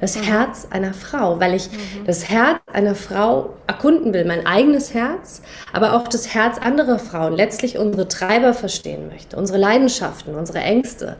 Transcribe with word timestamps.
Das 0.00 0.16
mhm. 0.16 0.22
Herz 0.22 0.68
einer 0.70 0.94
Frau, 0.94 1.40
weil 1.40 1.54
ich 1.54 1.70
mhm. 1.70 2.04
das 2.06 2.28
Herz 2.28 2.60
einer 2.72 2.94
Frau 2.94 3.54
erkunden 3.66 4.12
will, 4.12 4.24
mein 4.24 4.46
eigenes 4.46 4.94
Herz, 4.94 5.42
aber 5.72 5.94
auch 5.94 6.08
das 6.08 6.34
Herz 6.34 6.58
anderer 6.58 6.98
Frauen, 6.98 7.34
letztlich 7.34 7.78
unsere 7.78 8.08
Treiber 8.08 8.54
verstehen 8.54 9.08
möchte, 9.08 9.36
unsere 9.36 9.58
Leidenschaften, 9.58 10.34
unsere 10.34 10.60
Ängste. 10.60 11.16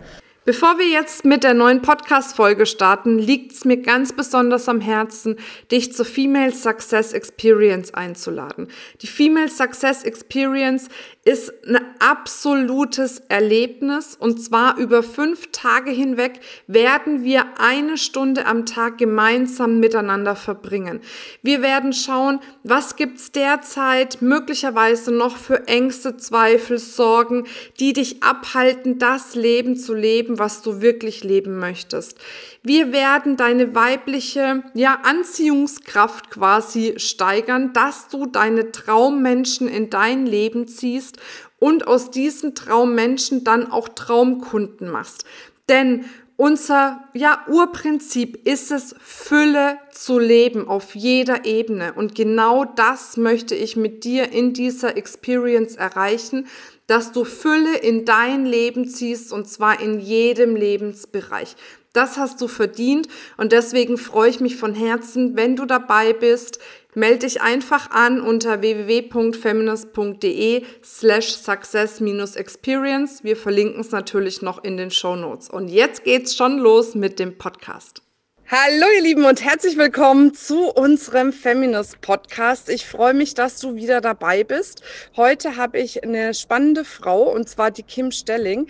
Bevor 0.49 0.79
wir 0.79 0.89
jetzt 0.89 1.27
mit 1.27 1.45
der 1.45 1.53
neuen 1.53 1.83
Podcast-Folge 1.83 2.65
starten, 2.65 3.19
liegt 3.19 3.53
es 3.53 3.67
mir 3.67 3.77
ganz 3.77 4.15
besonders 4.15 4.67
am 4.67 4.81
Herzen, 4.81 5.37
dich 5.71 5.93
zur 5.93 6.07
Female 6.07 6.55
Success 6.55 7.13
Experience 7.13 7.93
einzuladen. 7.93 8.69
Die 9.03 9.09
Female 9.09 9.51
Success 9.51 10.05
Experience 10.05 10.89
ist 11.29 11.53
ein 11.67 11.79
absolutes 11.99 13.19
Erlebnis 13.29 14.17
und 14.19 14.43
zwar 14.43 14.79
über 14.79 15.03
fünf 15.03 15.53
Tage 15.53 15.91
hinweg 15.91 16.41
werden 16.67 17.23
wir 17.23 17.45
eine 17.59 17.99
Stunde 17.99 18.47
am 18.47 18.65
Tag 18.65 18.97
gemeinsam 18.97 19.79
miteinander 19.79 20.35
verbringen. 20.35 21.01
Wir 21.43 21.61
werden 21.61 21.93
schauen, 21.93 22.41
was 22.65 22.97
gibt's 22.97 23.31
derzeit 23.33 24.23
möglicherweise 24.23 25.13
noch 25.13 25.37
für 25.37 25.69
Ängste, 25.69 26.17
Zweifel, 26.17 26.79
Sorgen, 26.79 27.45
die 27.79 27.93
dich 27.93 28.23
abhalten, 28.23 28.99
das 28.99 29.35
Leben 29.35 29.77
zu 29.77 29.93
leben, 29.93 30.38
was 30.39 30.63
du 30.63 30.81
wirklich 30.81 31.25
leben 31.25 31.59
möchtest. 31.59 32.19
Wir 32.63 32.93
werden 32.93 33.37
deine 33.37 33.75
weibliche 33.75 34.63
ja, 34.75 35.01
Anziehungskraft 35.03 36.31
quasi 36.31 36.95
steigern, 36.97 37.73
dass 37.73 38.09
du 38.09 38.27
deine 38.27 38.73
Traummenschen 38.73 39.69
in 39.69 39.91
dein 39.91 40.27
Leben 40.27 40.69
ziehst 40.69 41.19
und 41.59 41.87
aus 41.87 42.11
diesen 42.11 42.55
Traummenschen 42.55 43.45
dann 43.45 43.71
auch 43.71 43.89
Traumkunden 43.89 44.91
machst. 44.91 45.25
Denn 45.69 46.05
unser 46.41 47.03
ja, 47.15 47.45
Urprinzip 47.49 48.47
ist 48.47 48.71
es, 48.71 48.95
Fülle 49.01 49.77
zu 49.91 50.21
leben 50.21 50.69
auf 50.69 50.95
jeder 50.95 51.45
Ebene. 51.45 51.93
Und 51.95 52.15
genau 52.15 52.65
das 52.65 53.17
möchte 53.17 53.57
ich 53.57 53.75
mit 53.75 54.05
dir 54.05 54.31
in 54.31 54.53
dieser 54.53 54.97
Experience 54.97 55.75
erreichen, 55.75 56.47
dass 56.89 57.13
du 57.13 57.25
Fülle 57.25 57.77
in 57.77 58.05
dein 58.05 58.45
Leben 58.45 58.89
ziehst 58.89 59.33
und 59.33 59.49
zwar 59.49 59.81
in 59.81 60.01
jedem 60.01 60.57
Lebensbereich. 60.57 61.55
Das 61.93 62.19
hast 62.19 62.41
du 62.41 62.49
verdient 62.49 63.07
und 63.37 63.53
deswegen 63.53 63.97
freue 63.97 64.31
ich 64.31 64.41
mich 64.41 64.57
von 64.57 64.75
Herzen, 64.75 65.37
wenn 65.37 65.55
du 65.55 65.65
dabei 65.65 66.13
bist. 66.13 66.59
Melde 66.95 67.27
dich 67.27 67.43
einfach 67.43 67.91
an 67.91 68.21
unter 68.21 68.61
www.feminist.de 68.61 70.65
slash 70.83 71.29
success-experience. 71.29 73.23
Wir 73.23 73.37
verlinken 73.37 73.81
es 73.81 73.93
natürlich 73.93 74.43
noch 74.43 74.65
in 74.65 74.77
den 74.77 74.91
Show 74.91 75.15
Notes. 75.15 75.49
Und 75.49 75.69
jetzt 75.69 76.03
geht's 76.05 76.35
schon 76.35 76.59
los 76.59 76.95
mit 76.95 77.19
dem 77.19 77.39
Podcast. 77.39 78.03
Hallo 78.51 78.87
ihr 78.97 79.03
Lieben 79.03 79.27
und 79.27 79.45
herzlich 79.45 79.77
willkommen 79.77 80.33
zu 80.33 80.71
unserem 80.71 81.35
Feminist 81.35 82.01
Podcast. 82.01 82.71
Ich 82.71 82.87
freue 82.87 83.13
mich, 83.13 83.35
dass 83.35 83.61
du 83.61 83.75
wieder 83.75 84.01
dabei 84.01 84.43
bist. 84.43 84.83
Heute 85.19 85.57
habe 85.57 85.79
ich 85.79 86.03
eine 86.03 86.33
spannende 86.33 86.87
Frau 86.87 87.25
und 87.25 87.47
zwar 87.47 87.71
die 87.71 87.83
Kim 87.83 88.11
Stelling. 88.11 88.67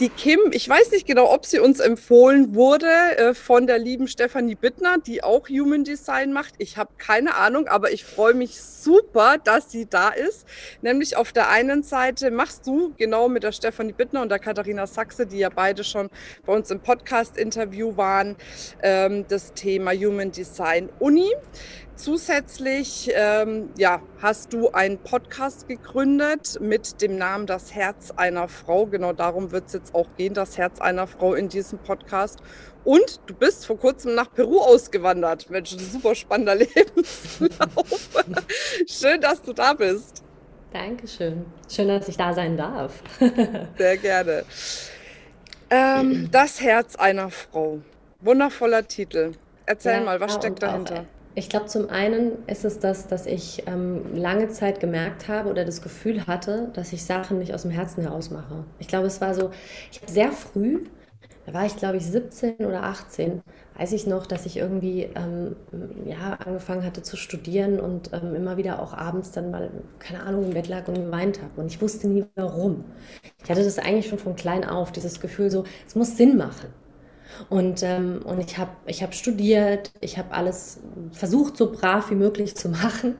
Die 0.00 0.08
Kim, 0.08 0.40
ich 0.52 0.66
weiß 0.66 0.92
nicht 0.92 1.06
genau, 1.06 1.30
ob 1.30 1.44
sie 1.44 1.58
uns 1.58 1.78
empfohlen 1.78 2.54
wurde 2.54 2.88
äh, 3.18 3.34
von 3.34 3.66
der 3.66 3.78
lieben 3.78 4.08
Stefanie 4.08 4.54
Bittner, 4.54 4.96
die 4.96 5.22
auch 5.22 5.50
Human 5.50 5.84
Design 5.84 6.32
macht. 6.32 6.54
Ich 6.56 6.78
habe 6.78 6.92
keine 6.96 7.34
Ahnung, 7.34 7.68
aber 7.68 7.92
ich 7.92 8.04
freue 8.04 8.32
mich 8.32 8.58
super, 8.58 9.36
dass 9.36 9.70
sie 9.70 9.84
da 9.84 10.08
ist. 10.08 10.46
Nämlich 10.80 11.18
auf 11.18 11.32
der 11.32 11.50
einen 11.50 11.82
Seite 11.82 12.30
machst 12.30 12.66
du 12.66 12.94
genau 12.96 13.28
mit 13.28 13.42
der 13.42 13.52
Stefanie 13.52 13.92
Bittner 13.92 14.22
und 14.22 14.30
der 14.30 14.38
Katharina 14.38 14.86
Sachse, 14.86 15.26
die 15.26 15.40
ja 15.40 15.50
beide 15.50 15.84
schon 15.84 16.08
bei 16.46 16.54
uns 16.54 16.70
im 16.70 16.80
Podcast-Interview 16.80 17.98
waren, 17.98 18.34
ähm, 18.82 19.17
das 19.26 19.52
Thema 19.54 19.92
Human 19.92 20.30
Design 20.30 20.88
Uni. 20.98 21.32
Zusätzlich 21.96 23.10
ähm, 23.12 23.70
ja, 23.76 24.00
hast 24.22 24.52
du 24.52 24.70
einen 24.70 24.98
Podcast 24.98 25.66
gegründet 25.66 26.58
mit 26.60 27.02
dem 27.02 27.16
Namen 27.16 27.46
Das 27.46 27.74
Herz 27.74 28.12
einer 28.16 28.46
Frau. 28.46 28.86
Genau 28.86 29.12
darum 29.12 29.50
wird 29.50 29.66
es 29.66 29.72
jetzt 29.72 29.94
auch 29.96 30.06
gehen, 30.16 30.32
das 30.32 30.56
Herz 30.58 30.80
einer 30.80 31.08
Frau 31.08 31.34
in 31.34 31.48
diesem 31.48 31.80
Podcast. 31.80 32.38
Und 32.84 33.20
du 33.26 33.34
bist 33.34 33.66
vor 33.66 33.78
kurzem 33.78 34.14
nach 34.14 34.32
Peru 34.32 34.60
ausgewandert. 34.60 35.50
Mensch, 35.50 35.72
ein 35.72 35.80
super 35.80 36.14
spannender 36.14 36.54
Lebenslauf. 36.56 38.24
Schön, 38.86 39.20
dass 39.20 39.42
du 39.42 39.52
da 39.52 39.72
bist. 39.72 40.22
Dankeschön. 40.72 41.46
Schön, 41.68 41.88
dass 41.88 42.08
ich 42.08 42.16
da 42.16 42.32
sein 42.32 42.56
darf. 42.56 43.02
Sehr 43.76 43.96
gerne. 43.96 44.44
Ähm, 45.70 46.30
das 46.30 46.60
Herz 46.60 46.96
einer 46.96 47.30
Frau. 47.30 47.80
Wundervoller 48.20 48.86
Titel. 48.86 49.32
Erzähl 49.66 49.92
ja, 49.92 50.00
mal, 50.00 50.20
was 50.20 50.34
steckt 50.34 50.62
dahinter? 50.62 51.00
Auch, 51.00 51.04
ich 51.36 51.48
glaube, 51.48 51.66
zum 51.66 51.88
einen 51.88 52.44
ist 52.48 52.64
es 52.64 52.80
das, 52.80 53.06
dass 53.06 53.26
ich 53.26 53.62
ähm, 53.68 54.16
lange 54.16 54.48
Zeit 54.48 54.80
gemerkt 54.80 55.28
habe 55.28 55.48
oder 55.50 55.64
das 55.64 55.82
Gefühl 55.82 56.26
hatte, 56.26 56.70
dass 56.74 56.92
ich 56.92 57.04
Sachen 57.04 57.38
nicht 57.38 57.54
aus 57.54 57.62
dem 57.62 57.70
Herzen 57.70 58.02
heraus 58.02 58.30
mache. 58.30 58.64
Ich 58.80 58.88
glaube, 58.88 59.06
es 59.06 59.20
war 59.20 59.34
so, 59.34 59.50
ich 59.92 60.02
habe 60.02 60.10
sehr 60.10 60.32
früh, 60.32 60.84
da 61.46 61.54
war 61.54 61.64
ich 61.64 61.76
glaube 61.76 61.96
ich 61.98 62.06
17 62.06 62.56
oder 62.66 62.82
18, 62.82 63.40
weiß 63.76 63.92
ich 63.92 64.06
noch, 64.08 64.26
dass 64.26 64.46
ich 64.46 64.56
irgendwie 64.56 65.04
ähm, 65.14 65.54
ja, 66.04 66.38
angefangen 66.44 66.84
hatte 66.84 67.02
zu 67.02 67.16
studieren 67.16 67.78
und 67.78 68.12
ähm, 68.12 68.34
immer 68.34 68.56
wieder 68.56 68.82
auch 68.82 68.94
abends 68.94 69.30
dann 69.30 69.52
mal, 69.52 69.70
keine 70.00 70.24
Ahnung, 70.24 70.44
im 70.46 70.54
Bett 70.54 70.66
lag 70.66 70.88
und 70.88 70.96
geweint 70.96 71.40
habe. 71.40 71.60
Und 71.60 71.68
ich 71.68 71.80
wusste 71.80 72.08
nie 72.08 72.24
warum. 72.34 72.84
Ich 73.44 73.48
hatte 73.50 73.62
das 73.62 73.78
eigentlich 73.78 74.08
schon 74.08 74.18
von 74.18 74.34
klein 74.34 74.64
auf, 74.64 74.90
dieses 74.90 75.20
Gefühl 75.20 75.50
so, 75.50 75.62
es 75.86 75.94
muss 75.94 76.16
Sinn 76.16 76.36
machen. 76.36 76.68
Und, 77.48 77.82
ähm, 77.82 78.20
und 78.24 78.40
ich 78.40 78.58
habe 78.58 78.70
ich 78.86 79.02
hab 79.02 79.14
studiert, 79.14 79.90
ich 80.00 80.18
habe 80.18 80.32
alles 80.32 80.80
versucht, 81.12 81.56
so 81.56 81.72
brav 81.72 82.10
wie 82.10 82.14
möglich 82.14 82.56
zu 82.56 82.68
machen 82.68 83.16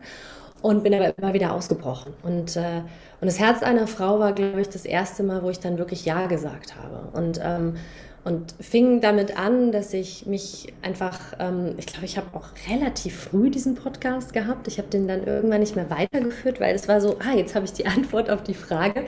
und 0.62 0.83
bin 0.83 0.95
aber 0.95 1.17
immer 1.17 1.34
wieder 1.34 1.53
ausgebrochen. 1.53 2.15
Und, 2.23 2.56
äh, 2.56 2.83
und 3.21 3.27
das 3.27 3.39
Herz 3.39 3.62
einer 3.62 3.87
Frau 3.87 4.19
war, 4.19 4.33
glaube 4.33 4.61
ich, 4.61 4.69
das 4.69 4.84
erste 4.84 5.23
Mal, 5.23 5.43
wo 5.43 5.51
ich 5.51 5.61
dann 5.61 5.79
wirklich 5.79 6.05
Ja 6.05 6.27
gesagt 6.27 6.77
habe. 6.77 7.17
Und 7.17 7.41
ähm, 7.43 7.77
und 8.28 8.55
fing 8.61 9.00
damit 9.00 9.39
an, 9.39 9.72
dass 9.72 9.94
ich 9.94 10.27
mich 10.27 10.75
einfach, 10.83 11.19
ähm, 11.39 11.75
ich 11.78 11.87
glaube, 11.87 12.05
ich 12.05 12.19
habe 12.19 12.27
auch 12.34 12.49
relativ 12.69 13.19
früh 13.19 13.49
diesen 13.49 13.75
Podcast 13.75 14.34
gehabt. 14.34 14.69
Ich 14.69 14.77
habe 14.77 14.89
den 14.89 15.09
dann 15.09 15.25
irgendwann 15.25 15.61
nicht 15.61 15.77
mehr 15.77 15.89
weitergeführt, 15.89 16.61
weil 16.61 16.75
es 16.75 16.88
war 16.88 17.00
so, 17.00 17.17
ah, 17.21 17.34
jetzt 17.34 17.55
habe 17.55 17.65
ich 17.65 17.72
die 17.72 17.87
Antwort 17.97 18.28
auf 18.28 18.43
die 18.43 18.53
Frage. 18.53 19.06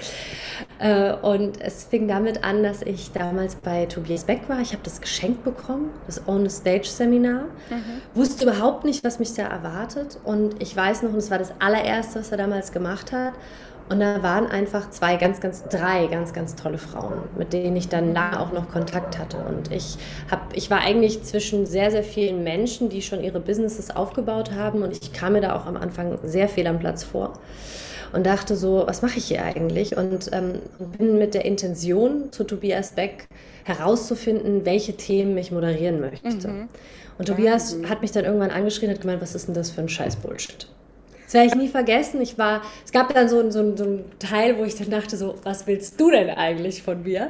Äh, 0.79 1.13
und 1.13 1.61
es 1.61 1.85
fing 1.85 2.09
damit 2.09 2.43
an, 2.45 2.63
dass 2.63 2.81
ich 2.81 3.13
damals 3.13 3.57
bei 3.57 3.85
Tobias 3.85 4.25
Beck 4.25 4.49
war. 4.49 4.61
Ich 4.61 4.73
habe 4.73 4.83
das 4.85 5.03
geschenkt 5.03 5.45
bekommen, 5.45 5.91
das 6.07 6.27
On 6.27 6.49
the 6.49 6.57
Stage 6.57 6.89
Seminar. 6.89 7.43
Mhm. 7.69 8.01
Wusste 8.15 8.45
überhaupt 8.45 8.87
nicht, 8.87 9.05
was 9.05 9.19
mich 9.19 9.35
da 9.35 9.43
erwartet. 9.43 10.19
Und 10.25 10.63
ich 10.63 10.75
weiß 10.75 11.03
noch, 11.03 11.13
und 11.13 11.19
es 11.19 11.31
war 11.31 11.39
das 11.39 11.53
allererste, 11.59 12.21
was 12.21 12.33
er 12.33 12.39
damals 12.39 12.73
gemacht 12.73 13.13
hat. 13.13 13.35
Und 13.91 13.99
da 13.99 14.23
waren 14.23 14.47
einfach 14.47 14.91
zwei 14.91 15.17
ganz, 15.17 15.41
ganz, 15.41 15.65
drei 15.65 16.07
ganz, 16.07 16.33
ganz 16.33 16.55
tolle 16.55 16.79
Frauen, 16.79 17.25
mit 17.37 17.53
denen 17.53 17.75
ich 17.75 17.89
dann 17.89 18.15
lange 18.15 18.39
auch 18.39 18.53
noch 18.53 18.71
Kontakt 18.71 19.19
hatte. 19.19 19.39
Und 19.39 19.73
ich, 19.73 19.97
hab, 20.31 20.57
ich 20.57 20.71
war 20.71 20.79
eigentlich 20.79 21.25
zwischen 21.25 21.67
sehr, 21.67 21.91
sehr 21.91 22.05
vielen 22.05 22.45
Menschen, 22.45 22.89
die 22.89 23.03
schon 23.03 23.21
ihre 23.21 23.41
Businesses 23.41 23.91
aufgebaut 23.91 24.53
haben. 24.53 24.83
Und 24.83 24.93
ich 24.93 25.13
kam 25.13 25.33
mir 25.33 25.41
da 25.41 25.57
auch 25.57 25.67
am 25.67 25.77
Anfang 25.77 26.21
sehr 26.23 26.49
fehl 26.49 26.69
am 26.69 26.79
Platz 26.79 27.03
vor 27.03 27.33
und 28.13 28.27
dachte 28.27 28.55
so, 28.55 28.85
was 28.87 29.03
mache 29.03 29.19
ich 29.19 29.25
hier 29.25 29.43
eigentlich? 29.43 29.97
Und 29.97 30.31
ähm, 30.33 30.61
bin 30.97 31.19
mit 31.19 31.35
der 31.35 31.45
Intention 31.45 32.31
zu 32.31 32.45
Tobias 32.45 32.93
Beck 32.93 33.27
herauszufinden, 33.65 34.65
welche 34.65 34.97
Themen 34.97 35.37
ich 35.37 35.51
moderieren 35.51 36.01
möchte. 36.01 36.47
Mhm. 36.47 36.69
Und 37.19 37.27
Tobias 37.27 37.75
mhm. 37.75 37.89
hat 37.89 38.03
mich 38.03 38.13
dann 38.13 38.25
irgendwann 38.25 38.51
angeschrien 38.51 38.91
und 38.91 38.97
hat 38.97 39.03
gemeint, 39.03 39.21
was 39.21 39.35
ist 39.35 39.49
denn 39.49 39.55
das 39.55 39.73
für 39.73 39.81
ein 39.81 39.89
scheiß 39.89 40.15
Bullshit? 40.15 40.69
Das 41.31 41.35
werde 41.35 41.47
ich 41.47 41.55
nie 41.55 41.69
vergessen. 41.69 42.21
Ich 42.21 42.39
war, 42.39 42.61
es 42.85 42.91
gab 42.91 43.15
dann 43.15 43.29
so, 43.29 43.49
so, 43.53 43.77
so 43.77 43.85
einen 43.85 44.05
Teil, 44.19 44.59
wo 44.59 44.65
ich 44.65 44.75
dann 44.75 44.91
dachte, 44.91 45.17
so, 45.17 45.37
was 45.45 45.69
willst 45.69 46.01
du 46.01 46.11
denn 46.11 46.29
eigentlich 46.29 46.83
von 46.83 47.05
mir? 47.05 47.29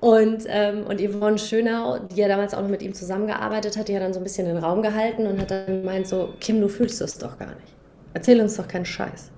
Und, 0.00 0.44
ähm, 0.46 0.86
und 0.86 0.98
Yvonne 0.98 1.36
Schönau, 1.36 1.98
die 1.98 2.22
ja 2.22 2.28
damals 2.28 2.54
auch 2.54 2.62
noch 2.62 2.70
mit 2.70 2.80
ihm 2.80 2.94
zusammengearbeitet 2.94 3.76
hat, 3.76 3.88
die 3.88 3.94
hat 3.94 4.02
dann 4.02 4.14
so 4.14 4.20
ein 4.20 4.22
bisschen 4.22 4.46
den 4.46 4.56
Raum 4.56 4.80
gehalten 4.80 5.26
und 5.26 5.38
hat 5.38 5.50
dann 5.50 5.66
gemeint 5.66 6.08
so, 6.08 6.30
Kim, 6.40 6.58
du 6.62 6.68
fühlst 6.68 7.02
es 7.02 7.18
doch 7.18 7.38
gar 7.38 7.48
nicht. 7.48 7.74
Erzähl 8.14 8.40
uns 8.40 8.56
doch 8.56 8.66
keinen 8.66 8.86
Scheiß. 8.86 9.30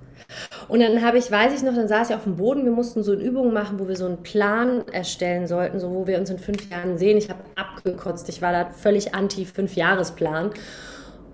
Und 0.69 0.79
dann 0.79 1.05
habe 1.05 1.19
ich, 1.19 1.29
weiß 1.29 1.53
ich 1.53 1.65
noch, 1.65 1.75
dann 1.75 1.89
saß 1.89 2.11
ich 2.11 2.15
auf 2.15 2.23
dem 2.23 2.37
Boden, 2.37 2.65
wir 2.65 2.71
mussten 2.71 3.03
so 3.03 3.11
eine 3.11 3.21
Übung 3.21 3.53
machen, 3.53 3.81
wo 3.81 3.89
wir 3.89 3.97
so 3.97 4.07
einen 4.07 4.23
Plan 4.23 4.87
erstellen 4.93 5.49
sollten, 5.49 5.81
so 5.81 5.91
wo 5.91 6.07
wir 6.07 6.17
uns 6.17 6.31
in 6.31 6.39
fünf 6.39 6.71
Jahren 6.71 6.97
sehen. 6.97 7.19
Ich 7.19 7.29
habe 7.29 7.41
abgekotzt, 7.57 8.29
ich 8.29 8.41
war 8.41 8.53
da 8.53 8.71
völlig 8.71 9.17
anti-Fünf-Jahres-Plan. 9.17 10.53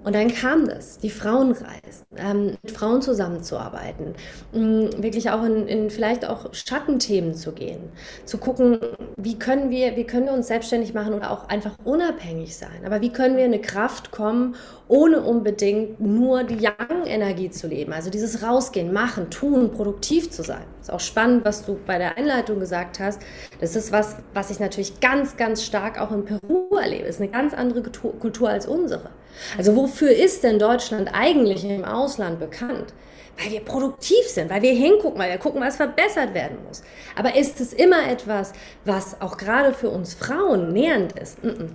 Und 0.07 0.15
dann 0.15 0.33
kam 0.33 0.69
das, 0.69 0.99
die 0.99 1.11
Frauenreise, 1.11 2.05
ähm, 2.17 2.57
mit 2.63 2.71
Frauen 2.71 3.03
zusammenzuarbeiten, 3.03 4.15
mh, 4.53 5.03
wirklich 5.03 5.31
auch 5.31 5.43
in, 5.43 5.67
in, 5.67 5.91
vielleicht 5.91 6.25
auch 6.25 6.55
Schattenthemen 6.55 7.35
zu 7.35 7.51
gehen, 7.51 7.81
zu 8.25 8.39
gucken, 8.39 8.79
wie 9.17 9.37
können 9.37 9.69
wir, 9.71 9.97
wie 9.97 10.05
können 10.05 10.27
wir 10.27 10.33
uns 10.33 10.47
selbstständig 10.47 10.95
machen 10.95 11.13
oder 11.13 11.33
auch 11.33 11.49
einfach 11.49 11.73
unabhängig 11.83 12.57
sein. 12.57 12.85
Aber 12.85 13.01
wie 13.01 13.11
können 13.11 13.37
wir 13.37 13.47
in 13.47 13.53
eine 13.53 13.61
Kraft 13.61 14.13
kommen, 14.13 14.55
ohne 14.87 15.23
unbedingt 15.23 15.99
nur 15.99 16.45
die 16.45 16.59
Yang-Energie 16.59 17.51
zu 17.51 17.67
leben. 17.67 17.93
Also 17.93 18.09
dieses 18.09 18.45
Rausgehen, 18.45 18.93
machen, 18.93 19.29
tun, 19.31 19.73
produktiv 19.73 20.31
zu 20.31 20.45
sein. 20.45 20.63
Ist 20.81 20.93
auch 20.93 21.01
spannend, 21.01 21.45
was 21.45 21.67
du 21.67 21.81
bei 21.85 21.99
der 21.99 22.17
Einleitung 22.17 22.61
gesagt 22.61 23.01
hast. 23.01 23.21
Das 23.59 23.75
ist 23.75 23.91
was, 23.91 24.15
was 24.35 24.51
ich 24.51 24.61
natürlich 24.61 25.01
ganz, 25.01 25.37
ganz 25.37 25.65
stark 25.65 26.01
auch 26.01 26.13
in 26.13 26.25
Peru 26.25 26.77
erlebe. 26.77 27.07
Das 27.07 27.17
ist 27.17 27.23
eine 27.23 27.33
ganz 27.33 27.55
andere 27.55 27.83
Kultur 27.83 28.49
als 28.49 28.67
unsere. 28.67 29.11
Also 29.59 29.77
wofür 29.77 30.11
ist 30.11 30.45
denn 30.45 30.59
Deutschland 30.59 31.11
eigentlich 31.13 31.65
im 31.65 31.85
Ausland 31.85 32.39
bekannt? 32.39 32.93
Weil 33.39 33.53
wir 33.53 33.61
produktiv 33.61 34.27
sind, 34.27 34.49
weil 34.51 34.63
wir 34.63 34.73
hingucken, 34.73 35.19
weil 35.19 35.31
wir 35.31 35.39
gucken, 35.39 35.61
was 35.61 35.77
verbessert 35.77 36.33
werden 36.33 36.59
muss. 36.67 36.83
Aber 37.17 37.37
ist 37.37 37.61
es 37.61 37.75
immer 37.75 38.11
etwas, 38.11 38.53
was 38.87 39.21
auch 39.21 39.37
gerade 39.37 39.75
für 39.75 39.91
uns 39.91 40.15
Frauen 40.15 40.73
nähernd 40.73 41.13
ist? 41.19 41.45
Mm 41.45 41.49
-mm. 41.49 41.69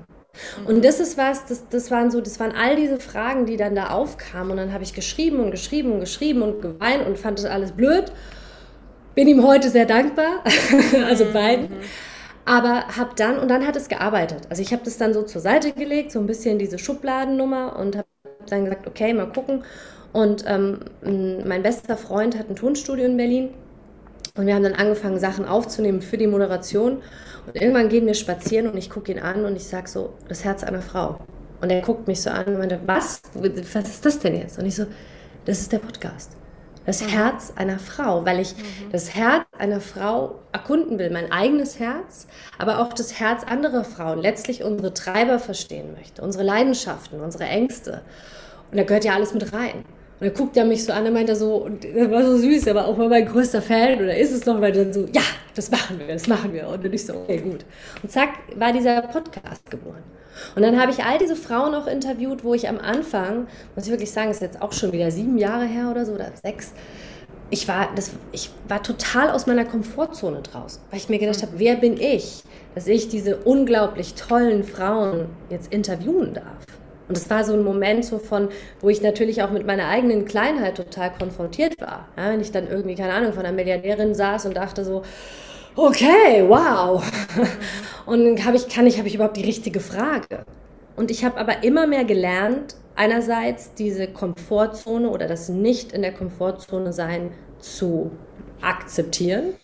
Und 0.65 0.85
das 0.85 0.99
ist 0.99 1.17
was, 1.17 1.45
das, 1.45 1.67
das 1.69 1.91
waren 1.91 2.09
so, 2.09 2.21
das 2.21 2.39
waren 2.39 2.53
all 2.53 2.75
diese 2.75 2.99
Fragen, 2.99 3.45
die 3.45 3.57
dann 3.57 3.75
da 3.75 3.89
aufkamen. 3.89 4.51
Und 4.51 4.57
dann 4.57 4.73
habe 4.73 4.83
ich 4.83 4.93
geschrieben 4.93 5.39
und 5.39 5.51
geschrieben 5.51 5.91
und 5.91 5.99
geschrieben 5.99 6.41
und 6.41 6.61
geweint 6.61 7.05
und 7.05 7.17
fand 7.17 7.39
das 7.39 7.45
alles 7.45 7.73
blöd. 7.73 8.11
Bin 9.13 9.27
ihm 9.27 9.45
heute 9.45 9.69
sehr 9.69 9.85
dankbar, 9.85 10.43
also 11.05 11.25
mhm. 11.25 11.33
Aber 12.45 12.87
habe 12.97 13.11
dann, 13.15 13.37
und 13.37 13.49
dann 13.49 13.65
hat 13.67 13.75
es 13.75 13.87
gearbeitet. 13.87 14.47
Also 14.49 14.61
ich 14.61 14.73
habe 14.73 14.83
das 14.83 14.97
dann 14.97 15.13
so 15.13 15.23
zur 15.23 15.41
Seite 15.41 15.71
gelegt, 15.73 16.11
so 16.11 16.19
ein 16.19 16.27
bisschen 16.27 16.57
diese 16.59 16.79
Schubladennummer 16.79 17.75
und 17.77 17.95
habe 17.95 18.07
dann 18.47 18.65
gesagt, 18.65 18.87
okay, 18.87 19.13
mal 19.13 19.31
gucken. 19.31 19.63
Und 20.13 20.43
ähm, 20.47 20.79
mein 21.45 21.63
bester 21.63 21.95
Freund 21.97 22.37
hat 22.37 22.49
ein 22.49 22.55
Tonstudio 22.55 23.05
in 23.05 23.17
Berlin. 23.17 23.49
Und 24.35 24.47
wir 24.47 24.55
haben 24.55 24.63
dann 24.63 24.73
angefangen, 24.73 25.19
Sachen 25.19 25.45
aufzunehmen 25.45 26.01
für 26.01 26.17
die 26.17 26.27
Moderation. 26.27 27.01
Und 27.45 27.55
irgendwann 27.55 27.89
gehen 27.89 28.05
wir 28.05 28.13
spazieren 28.13 28.67
und 28.69 28.77
ich 28.77 28.89
gucke 28.89 29.11
ihn 29.11 29.19
an 29.19 29.45
und 29.45 29.55
ich 29.55 29.65
sage 29.65 29.87
so, 29.87 30.13
das 30.27 30.43
Herz 30.43 30.63
einer 30.63 30.81
Frau. 30.81 31.19
Und 31.61 31.69
er 31.69 31.81
guckt 31.81 32.07
mich 32.07 32.21
so 32.21 32.29
an 32.29 32.45
und 32.45 32.57
meinte, 32.57 32.79
was? 32.85 33.21
Was 33.33 33.89
ist 33.89 34.05
das 34.05 34.19
denn 34.19 34.35
jetzt? 34.35 34.57
Und 34.57 34.65
ich 34.65 34.75
so, 34.75 34.85
das 35.45 35.59
ist 35.59 35.71
der 35.71 35.79
Podcast. 35.79 36.40
Das 36.85 37.01
mhm. 37.01 37.09
Herz 37.09 37.53
einer 37.55 37.79
Frau, 37.79 38.25
weil 38.25 38.39
ich 38.39 38.55
mhm. 38.55 38.91
das 38.91 39.13
Herz 39.13 39.45
einer 39.57 39.81
Frau 39.81 40.39
erkunden 40.51 40.97
will, 40.99 41.11
mein 41.11 41.31
eigenes 41.31 41.79
Herz, 41.79 42.27
aber 42.57 42.79
auch 42.79 42.93
das 42.93 43.19
Herz 43.19 43.43
anderer 43.43 43.83
Frauen, 43.83 44.19
letztlich 44.19 44.63
unsere 44.63 44.93
Treiber 44.93 45.39
verstehen 45.39 45.93
möchte, 45.93 46.21
unsere 46.21 46.43
Leidenschaften, 46.43 47.21
unsere 47.21 47.45
Ängste. 47.45 48.01
Und 48.71 48.77
da 48.77 48.83
gehört 48.83 49.05
ja 49.05 49.13
alles 49.13 49.33
mit 49.33 49.53
rein. 49.53 49.85
Und 50.21 50.27
er 50.27 50.33
guckt 50.33 50.55
ja 50.55 50.63
mich 50.63 50.85
so 50.85 50.93
an, 50.93 51.03
er 51.03 51.11
meint 51.11 51.29
er 51.29 51.35
so, 51.35 51.55
und 51.55 51.83
er 51.83 52.11
war 52.11 52.23
so 52.23 52.37
süß, 52.37 52.67
er 52.67 52.75
war 52.75 52.85
auch 52.85 52.95
mal 52.95 53.09
mein 53.09 53.25
größter 53.25 53.59
Fan, 53.59 53.95
oder 53.95 54.15
ist 54.15 54.31
es 54.31 54.45
noch, 54.45 54.61
weil 54.61 54.71
dann 54.71 54.93
so, 54.93 55.07
ja, 55.11 55.23
das 55.55 55.71
machen 55.71 55.97
wir, 55.97 56.05
das 56.07 56.27
machen 56.27 56.53
wir. 56.53 56.67
Und 56.67 56.85
dann 56.85 56.93
ich 56.93 57.07
so, 57.07 57.15
okay, 57.15 57.37
gut. 57.37 57.65
Und 58.03 58.11
zack, 58.11 58.29
war 58.55 58.71
dieser 58.71 59.01
Podcast 59.01 59.71
geboren. 59.71 60.03
Und 60.55 60.61
dann 60.61 60.79
habe 60.79 60.91
ich 60.91 61.03
all 61.03 61.17
diese 61.17 61.35
Frauen 61.35 61.73
auch 61.73 61.87
interviewt, 61.87 62.43
wo 62.43 62.53
ich 62.53 62.69
am 62.69 62.77
Anfang, 62.77 63.47
muss 63.75 63.85
ich 63.85 63.91
wirklich 63.91 64.11
sagen, 64.11 64.27
das 64.27 64.37
ist 64.37 64.43
jetzt 64.43 64.61
auch 64.61 64.73
schon 64.73 64.91
wieder 64.91 65.09
sieben 65.09 65.39
Jahre 65.39 65.65
her 65.65 65.89
oder 65.89 66.05
so, 66.05 66.11
oder 66.11 66.31
sechs, 66.39 66.71
ich 67.49 67.67
war, 67.67 67.89
das, 67.95 68.11
ich 68.31 68.51
war 68.67 68.83
total 68.83 69.31
aus 69.31 69.47
meiner 69.47 69.65
Komfortzone 69.65 70.43
draußen, 70.43 70.83
weil 70.91 70.99
ich 70.99 71.09
mir 71.09 71.17
gedacht 71.17 71.41
habe, 71.41 71.53
wer 71.55 71.77
bin 71.77 71.99
ich, 71.99 72.43
dass 72.75 72.85
ich 72.85 73.09
diese 73.09 73.37
unglaublich 73.37 74.13
tollen 74.13 74.63
Frauen 74.63 75.25
jetzt 75.49 75.73
interviewen 75.73 76.35
darf. 76.35 76.63
Und 77.11 77.17
es 77.17 77.29
war 77.29 77.43
so 77.43 77.51
ein 77.51 77.65
Moment 77.65 78.05
so 78.05 78.19
von, 78.19 78.47
wo 78.79 78.87
ich 78.87 79.01
natürlich 79.01 79.43
auch 79.43 79.51
mit 79.51 79.65
meiner 79.65 79.89
eigenen 79.89 80.23
Kleinheit 80.23 80.77
total 80.77 81.11
konfrontiert 81.11 81.73
war. 81.81 82.07
Ja, 82.15 82.31
wenn 82.31 82.39
ich 82.39 82.53
dann 82.53 82.69
irgendwie, 82.69 82.95
keine 82.95 83.11
Ahnung, 83.11 83.33
von 83.33 83.45
einer 83.45 83.53
Milliardärin 83.53 84.15
saß 84.15 84.45
und 84.45 84.55
dachte 84.55 84.85
so, 84.85 85.01
okay, 85.75 86.45
wow. 86.47 87.03
Und 88.05 88.45
habe 88.45 88.55
ich, 88.55 88.69
kann 88.69 88.87
ich, 88.87 88.97
habe 88.97 89.09
ich 89.09 89.15
überhaupt 89.15 89.35
die 89.35 89.43
richtige 89.43 89.81
Frage? 89.81 90.45
Und 90.95 91.11
ich 91.11 91.25
habe 91.25 91.37
aber 91.37 91.65
immer 91.65 91.85
mehr 91.85 92.05
gelernt, 92.05 92.75
einerseits 92.95 93.73
diese 93.73 94.07
Komfortzone 94.07 95.09
oder 95.09 95.27
das 95.27 95.49
nicht 95.49 95.91
in 95.91 96.03
der 96.03 96.13
Komfortzone 96.13 96.93
sein 96.93 97.33
zu 97.59 98.11
akzeptieren 98.61 99.55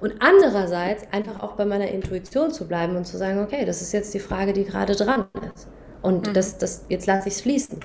und 0.00 0.14
andererseits 0.18 1.04
einfach 1.12 1.40
auch 1.40 1.52
bei 1.52 1.66
meiner 1.66 1.88
Intuition 1.88 2.50
zu 2.50 2.66
bleiben 2.66 2.96
und 2.96 3.04
zu 3.04 3.16
sagen, 3.16 3.38
okay, 3.38 3.64
das 3.64 3.80
ist 3.80 3.92
jetzt 3.92 4.12
die 4.12 4.18
Frage, 4.18 4.52
die 4.52 4.64
gerade 4.64 4.96
dran 4.96 5.26
ist. 5.54 5.68
Und 6.06 6.28
mhm. 6.28 6.34
das, 6.34 6.56
das, 6.56 6.84
jetzt 6.88 7.06
lasse 7.08 7.26
ich 7.26 7.34
es 7.34 7.40
fließen. 7.40 7.80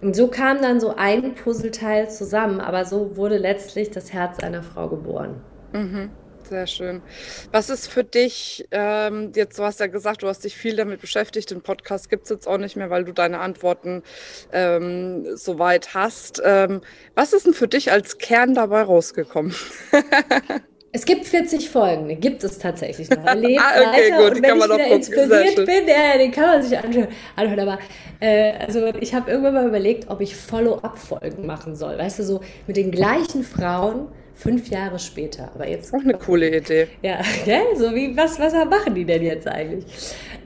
Und 0.00 0.16
so 0.16 0.28
kam 0.28 0.62
dann 0.62 0.80
so 0.80 0.96
ein 0.96 1.34
Puzzleteil 1.34 2.10
zusammen, 2.10 2.60
aber 2.60 2.86
so 2.86 3.14
wurde 3.18 3.36
letztlich 3.36 3.90
das 3.90 4.10
Herz 4.10 4.38
einer 4.40 4.62
Frau 4.62 4.88
geboren. 4.88 5.42
Mhm. 5.74 6.08
Sehr 6.48 6.66
schön. 6.66 7.02
Was 7.50 7.68
ist 7.68 7.88
für 7.88 8.04
dich, 8.04 8.66
ähm, 8.70 9.32
jetzt 9.36 9.58
du 9.58 9.64
hast 9.64 9.80
ja 9.80 9.86
gesagt, 9.86 10.22
du 10.22 10.28
hast 10.28 10.44
dich 10.44 10.56
viel 10.56 10.76
damit 10.76 11.02
beschäftigt, 11.02 11.50
den 11.50 11.60
Podcast 11.60 12.08
gibt 12.08 12.24
es 12.24 12.30
jetzt 12.30 12.48
auch 12.48 12.58
nicht 12.58 12.74
mehr, 12.74 12.88
weil 12.88 13.04
du 13.04 13.12
deine 13.12 13.40
Antworten 13.40 14.02
ähm, 14.50 15.36
soweit 15.36 15.92
hast. 15.92 16.40
Ähm, 16.42 16.80
was 17.14 17.34
ist 17.34 17.44
denn 17.44 17.54
für 17.54 17.68
dich 17.68 17.92
als 17.92 18.16
Kern 18.16 18.54
dabei 18.54 18.82
rausgekommen? 18.82 19.54
Es 20.94 21.06
gibt 21.06 21.24
40 21.24 21.70
Folgen, 21.70 22.20
gibt 22.20 22.44
es 22.44 22.58
tatsächlich 22.58 23.08
noch. 23.08 23.34
Lebt 23.34 23.60
ah, 23.62 23.80
okay, 23.80 24.12
weiter 24.12 24.16
gut, 24.18 24.36
und 24.36 24.42
wenn 24.42 24.56
ich 24.58 24.64
wieder 24.64 24.86
inspiriert 24.86 25.56
bin, 25.56 25.88
ja, 25.88 26.18
den 26.18 26.30
kann 26.30 26.44
man 26.44 26.62
sich 26.62 26.78
anhören. 26.78 27.08
Aber 27.34 27.78
äh, 28.20 28.52
also 28.58 28.86
ich 29.00 29.14
habe 29.14 29.30
irgendwann 29.30 29.54
mal 29.54 29.66
überlegt, 29.66 30.10
ob 30.10 30.20
ich 30.20 30.36
Follow-up-Folgen 30.36 31.46
machen 31.46 31.76
soll. 31.76 31.96
Weißt 31.96 32.18
du, 32.18 32.24
so 32.24 32.42
mit 32.66 32.76
den 32.76 32.90
gleichen 32.90 33.42
Frauen 33.42 34.08
fünf 34.42 34.68
Jahre 34.68 34.98
später. 34.98 35.50
Aber 35.54 35.68
jetzt 35.68 35.94
auch 35.94 36.00
eine 36.00 36.14
coole 36.14 36.56
Idee. 36.56 36.88
Ja, 37.02 37.20
gell? 37.44 37.62
so 37.76 37.94
wie 37.94 38.16
was, 38.16 38.38
was 38.38 38.52
machen 38.52 38.94
die 38.94 39.04
denn 39.04 39.22
jetzt 39.22 39.46
eigentlich? 39.46 39.84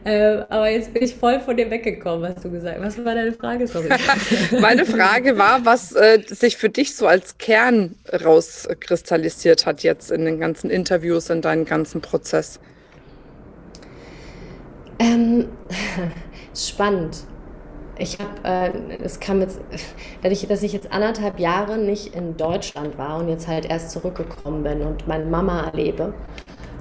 Äh, 0.05 0.45
aber 0.49 0.69
jetzt 0.71 0.93
bin 0.93 1.03
ich 1.03 1.15
voll 1.15 1.41
von 1.41 1.57
dir 1.57 1.71
weggekommen, 1.71 2.35
hast 2.35 2.45
du 2.45 2.51
gesagt. 2.51 2.81
Was 2.81 3.03
war 3.05 3.15
deine 3.15 3.33
Frage? 3.33 3.67
Sorry. 3.67 3.89
Meine 4.61 4.85
Frage 4.85 5.39
war, 5.39 5.65
was 5.65 5.93
äh, 5.93 6.23
sich 6.27 6.57
für 6.57 6.69
dich 6.69 6.95
so 6.95 7.07
als 7.07 7.39
Kern 7.39 7.97
rauskristallisiert 8.13 9.67
hat 9.67 9.83
jetzt 9.83 10.11
in 10.11 10.25
den 10.25 10.39
ganzen 10.39 10.71
Interviews, 10.71 11.31
in 11.31 11.43
deinem 11.43 11.65
ganzen 11.65 12.01
Prozess. 12.01 12.61
Ähm, 14.99 15.49
spannend. 16.55 17.19
Ich 17.99 18.19
habe, 18.19 18.31
äh, 18.45 18.97
es 19.03 19.21
kam 19.21 19.41
jetzt, 19.41 19.61
dadurch, 20.23 20.47
dass 20.47 20.63
ich 20.63 20.73
jetzt 20.73 20.93
anderthalb 20.93 21.39
Jahre 21.39 21.79
nicht 21.79 22.15
in 22.15 22.37
Deutschland 22.37 22.99
war 22.99 23.19
und 23.19 23.29
jetzt 23.29 23.49
halt 23.49 23.67
erst 23.67 23.91
zurückgekommen 23.91 24.63
bin 24.63 24.83
und 24.83 25.07
meine 25.09 25.25
Mama 25.25 25.65
erlebe, 25.65 26.13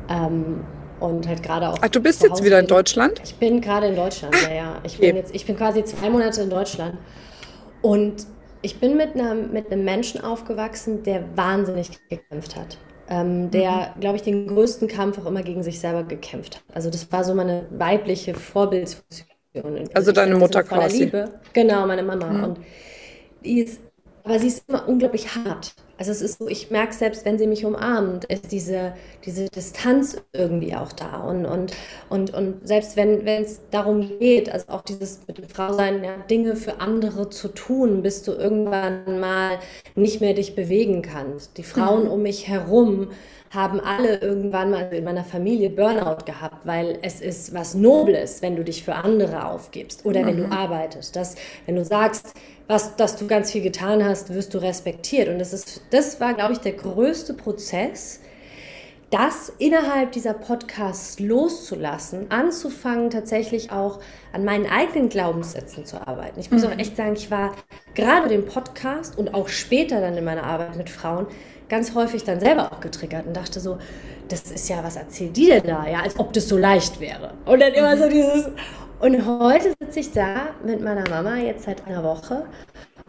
ähm, 0.10 0.64
und 1.00 1.28
halt 1.28 1.44
gerade 1.44 1.70
auch. 1.70 1.78
Ach, 1.82 1.90
du 1.90 2.00
bist 2.00 2.24
jetzt 2.24 2.44
wieder 2.44 2.60
in 2.60 2.68
Deutschland? 2.68 3.22
Ich 3.24 3.36
bin 3.36 3.62
gerade 3.62 3.88
in 3.88 3.96
Deutschland, 3.96 4.36
ah, 4.36 4.50
ja, 4.50 4.56
ja. 4.56 4.82
Ich 4.84 4.98
bin 4.98 5.16
jetzt, 5.16 5.36
ich 5.36 5.46
bin 5.46 5.58
quasi 5.58 5.84
zwei 5.84 6.10
Monate 6.10 6.42
in 6.42 6.50
Deutschland. 6.50 6.98
Und 7.82 8.26
ich 8.62 8.80
bin 8.80 8.98
mit, 8.98 9.14
einer, 9.14 9.36
mit 9.36 9.72
einem 9.72 9.84
Menschen 9.84 10.22
aufgewachsen, 10.22 11.04
der 11.04 11.24
wahnsinnig 11.36 11.92
gekämpft 12.10 12.56
hat. 12.56 12.78
Ähm, 13.08 13.52
der, 13.52 13.94
mhm. 13.96 14.00
glaube 14.00 14.16
ich, 14.16 14.24
den 14.24 14.48
größten 14.48 14.88
Kampf 14.88 15.20
auch 15.20 15.28
immer 15.28 15.44
gegen 15.44 15.62
sich 15.62 15.80
selber 15.80 16.04
gekämpft 16.04 16.56
hat. 16.56 16.76
Also 16.76 16.90
das 16.90 17.12
war 17.12 17.24
so 17.24 17.36
meine 17.36 17.68
weibliche 17.70 18.34
Vorbildfunktion. 19.62 19.96
Also 19.96 20.12
deine 20.12 20.36
Mutter 20.36 20.64
quasi. 20.64 21.06
Liebe. 21.06 21.30
Genau, 21.54 21.86
meine 21.86 22.04
Mama. 22.04 22.26
Mhm. 22.26 22.44
Und 22.44 22.60
die 23.44 23.62
ist, 23.62 23.80
aber 24.24 24.40
sie 24.40 24.48
ist 24.48 24.64
immer 24.68 24.88
unglaublich 24.88 25.36
hart. 25.36 25.74
Also 25.98 26.12
es 26.12 26.22
ist 26.22 26.40
so, 26.40 26.50
ich 26.50 26.72
merke 26.72 26.94
selbst, 26.94 27.24
wenn 27.24 27.38
sie 27.38 27.48
mich 27.48 27.64
umarmt, 27.64 28.26
ist 28.26 28.52
diese, 28.52 28.94
diese 29.24 29.48
Distanz 29.48 30.18
irgendwie 30.34 30.76
auch 30.76 30.92
da. 30.92 31.22
Und, 31.22 31.46
und, 31.46 31.72
und, 32.10 32.34
und 32.34 32.68
selbst 32.68 32.98
wenn 32.98 33.26
es 33.26 33.62
darum 33.72 34.20
geht, 34.20 34.52
also 34.52 34.66
auch 34.70 34.82
dieses 34.82 35.22
mit 35.28 35.38
dem 35.38 35.48
Frausein, 35.48 36.04
ja, 36.04 36.18
Dinge 36.30 36.58
für 36.58 36.82
andere 36.82 37.30
zu 37.30 37.48
tun, 37.48 38.02
bis 38.02 38.24
du 38.24 38.34
irgendwann 38.34 39.20
mal 39.22 39.60
nicht 39.96 40.20
mehr 40.20 40.34
dich 40.34 40.56
bewegen 40.56 41.02
kannst. 41.02 41.58
Die 41.58 41.64
Frauen 41.64 42.06
mhm. 42.06 42.12
um 42.12 42.24
mich 42.24 42.48
herum 42.48 43.10
haben 43.56 43.80
alle 43.80 44.18
irgendwann 44.18 44.70
mal 44.70 44.94
in 44.94 45.04
meiner 45.04 45.24
Familie 45.24 45.70
Burnout 45.70 46.26
gehabt, 46.26 46.66
weil 46.66 47.00
es 47.02 47.22
ist 47.22 47.54
was 47.54 47.74
Nobles, 47.74 48.42
wenn 48.42 48.56
du 48.56 48.64
dich 48.64 48.84
für 48.84 48.96
andere 48.96 49.48
aufgibst 49.48 50.06
oder 50.06 50.22
mhm. 50.22 50.26
wenn 50.28 50.38
du 50.38 50.44
mhm. 50.46 50.52
arbeitest. 50.52 51.16
Das, 51.16 51.36
wenn 51.66 51.76
du 51.76 51.86
sagst, 51.86 52.34
was, 52.68 52.96
dass 52.96 53.16
du 53.16 53.28
ganz 53.28 53.52
viel 53.52 53.62
getan 53.62 54.04
hast, 54.04 54.34
wirst 54.34 54.54
du 54.54 54.58
respektiert. 54.58 55.30
Und 55.30 55.40
das, 55.40 55.54
ist, 55.54 55.82
das 55.92 56.20
war, 56.20 56.34
glaube 56.34 56.54
ich, 56.54 56.60
der 56.60 56.74
größte 56.74 57.34
Prozess, 57.34 58.20
das 59.12 59.54
innerhalb 59.60 60.12
dieser 60.12 60.34
Podcasts 60.34 61.20
loszulassen, 61.20 62.32
anzufangen, 62.32 63.10
tatsächlich 63.10 63.72
auch 63.72 64.00
an 64.34 64.44
meinen 64.44 64.66
eigenen 64.66 65.10
Glaubenssätzen 65.10 65.86
zu 65.86 66.06
arbeiten. 66.06 66.40
Ich 66.40 66.52
muss 66.52 66.64
mhm. 66.64 66.74
auch 66.74 66.78
echt 66.78 66.98
sagen, 66.98 67.14
ich 67.16 67.32
war 67.32 67.56
gerade 67.96 68.30
den 68.30 68.46
Podcast 68.46 69.18
und 69.18 69.34
auch 69.34 69.48
später 69.48 70.02
dann 70.02 70.16
in 70.18 70.24
meiner 70.24 70.44
Arbeit 70.44 70.76
mit 70.76 70.90
Frauen 70.90 71.28
ganz 71.70 71.96
häufig 71.96 72.24
dann 72.24 72.40
selber 72.40 72.72
auch 72.72 72.80
getriggert 72.80 73.26
und 73.26 73.36
dachte 73.36 73.60
so, 73.60 73.78
das 74.28 74.52
ist 74.52 74.70
ja, 74.70 74.84
was 74.84 74.96
erzählt 74.96 75.36
die 75.36 75.48
denn 75.48 75.64
da? 75.64 75.88
Ja, 75.88 76.02
als 76.02 76.20
ob 76.20 76.34
das 76.34 76.48
so 76.48 76.58
leicht 76.58 77.00
wäre. 77.00 77.34
Und 77.46 77.60
dann 77.60 77.74
immer 77.74 77.98
so 77.98 78.10
dieses. 78.10 78.50
Und 79.00 79.26
heute 79.26 79.74
sitze 79.80 80.00
ich 80.00 80.12
da 80.14 80.48
mit 80.64 80.82
meiner 80.82 81.08
Mama 81.10 81.38
jetzt 81.38 81.64
seit 81.64 81.86
einer 81.86 82.04
Woche 82.04 82.46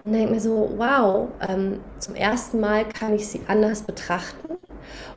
und 0.04 0.12
denke 0.12 0.32
mir 0.34 0.40
so, 0.40 0.72
wow, 0.76 1.28
ähm, 1.48 1.80
zum 1.98 2.14
ersten 2.14 2.60
Mal 2.60 2.88
kann 2.88 3.14
ich 3.14 3.28
sie 3.28 3.40
anders 3.46 3.82
betrachten 3.82 4.56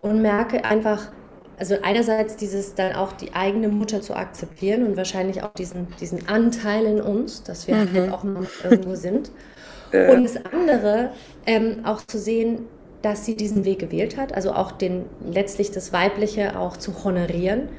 und 0.01 0.21
merke 0.21 0.63
einfach, 0.65 1.11
also 1.59 1.75
einerseits 1.81 2.37
dieses 2.37 2.75
dann 2.75 2.93
auch 2.93 3.13
die 3.13 3.33
eigene 3.33 3.67
Mutter 3.67 4.01
zu 4.01 4.15
akzeptieren 4.15 4.85
und 4.85 4.95
wahrscheinlich 4.95 5.43
auch 5.43 5.53
diesen, 5.53 5.87
diesen 5.99 6.27
Anteil 6.29 6.85
in 6.85 7.01
uns, 7.01 7.43
dass 7.43 7.67
wir 7.67 7.75
mhm. 7.75 7.93
halt 7.93 8.13
auch 8.13 8.23
mal 8.23 8.47
irgendwo 8.63 8.95
sind. 8.95 9.31
Ja. 9.91 10.11
Und 10.11 10.23
das 10.23 10.37
andere, 10.51 11.11
ähm, 11.45 11.85
auch 11.85 12.01
zu 12.05 12.17
sehen, 12.19 12.65
dass 13.01 13.25
sie 13.25 13.35
diesen 13.35 13.63
Weg 13.63 13.79
gewählt 13.79 14.17
hat, 14.17 14.33
also 14.33 14.51
auch 14.51 14.71
den 14.73 15.05
letztlich 15.31 15.71
das 15.71 15.93
Weibliche 15.93 16.59
auch 16.59 16.75
zu 16.75 17.03
honorieren 17.03 17.69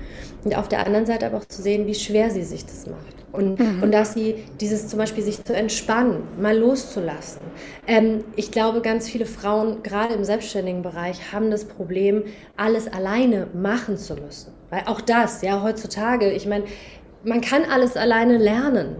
und 0.45 0.57
auf 0.57 0.69
der 0.69 0.87
anderen 0.87 1.05
Seite 1.05 1.27
aber 1.27 1.39
auch 1.39 1.45
zu 1.45 1.61
sehen, 1.61 1.87
wie 1.87 1.95
schwer 1.95 2.31
sie 2.31 2.43
sich 2.43 2.65
das 2.65 2.87
macht. 2.87 3.21
Und, 3.33 3.61
mhm. 3.61 3.83
und 3.83 3.93
dass 3.93 4.15
sie 4.15 4.43
dieses 4.61 4.89
zum 4.89 4.99
Beispiel 4.99 5.23
sich 5.23 5.45
zu 5.45 5.55
entspannen, 5.55 6.23
mal 6.41 6.57
loszulassen. 6.57 7.41
Ähm, 7.87 8.25
ich 8.35 8.51
glaube, 8.51 8.81
ganz 8.81 9.09
viele 9.09 9.27
Frauen, 9.27 9.83
gerade 9.83 10.15
im 10.15 10.25
selbstständigen 10.25 10.83
Bereich, 10.83 11.33
haben 11.33 11.51
das 11.51 11.65
Problem, 11.65 12.25
alles 12.57 12.93
alleine 12.93 13.47
machen 13.53 13.99
zu 13.99 14.15
müssen. 14.15 14.53
Weil 14.71 14.83
auch 14.87 15.01
das, 15.01 15.43
ja, 15.43 15.63
heutzutage, 15.63 16.31
ich 16.33 16.47
meine, 16.47 16.65
man 17.23 17.41
kann 17.41 17.63
alles 17.71 17.97
alleine 17.97 18.39
lernen. 18.39 18.97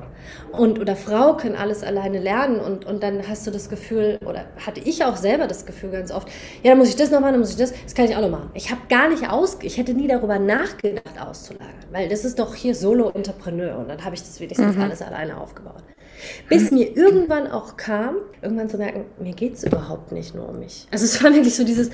Und, 0.53 0.79
oder 0.81 0.97
Frau 0.97 1.37
können 1.37 1.55
alles 1.55 1.83
alleine 1.83 2.19
lernen 2.19 2.61
und, 2.61 2.85
und 2.85 3.03
dann 3.03 3.29
hast 3.29 3.47
du 3.47 3.51
das 3.51 3.69
Gefühl, 3.69 4.19
oder 4.27 4.47
hatte 4.65 4.81
ich 4.81 5.05
auch 5.05 5.17
selber 5.17 5.47
das 5.47 5.67
Gefühl 5.67 5.91
ganz 5.91 6.11
oft, 6.11 6.29
ja, 6.63 6.71
dann 6.71 6.79
muss 6.79 6.89
ich 6.89 6.97
das 6.97 7.11
noch 7.11 7.21
machen, 7.21 7.33
dann 7.33 7.41
muss 7.41 7.51
ich 7.51 7.57
das, 7.57 7.73
das 7.85 7.95
kann 7.95 8.07
ich 8.07 8.17
auch 8.17 8.21
noch 8.21 8.31
machen. 8.31 8.51
Ich 8.55 8.71
habe 8.71 8.81
gar 8.89 9.09
nicht 9.09 9.31
aus, 9.31 9.59
ich 9.63 9.77
hätte 9.77 9.95
nie 9.95 10.09
darüber 10.09 10.39
nachgedacht, 10.39 11.21
auszulagern, 11.21 11.75
weil 11.93 12.09
das 12.09 12.25
ist 12.25 12.39
doch 12.39 12.55
hier 12.55 12.75
Solo-Entrepreneur 12.75 13.79
und 13.79 13.89
dann 13.89 14.05
habe 14.05 14.15
ich 14.15 14.23
das 14.23 14.41
wenigstens 14.41 14.77
mhm. 14.77 14.83
alles 14.83 15.03
alleine 15.03 15.41
aufgebaut. 15.41 15.83
Bis 16.49 16.71
mir 16.71 16.97
irgendwann 16.97 17.47
auch 17.51 17.77
kam, 17.77 18.17
irgendwann 18.43 18.69
zu 18.69 18.77
merken, 18.77 19.05
mir 19.19 19.33
geht 19.33 19.55
es 19.55 19.65
überhaupt 19.65 20.13
nicht 20.13 20.35
nur 20.35 20.49
um 20.49 20.59
mich. 20.59 20.87
Also 20.91 21.05
es 21.05 21.23
war 21.23 21.33
wirklich 21.33 21.55
so 21.55 21.65
dieses, 21.65 21.91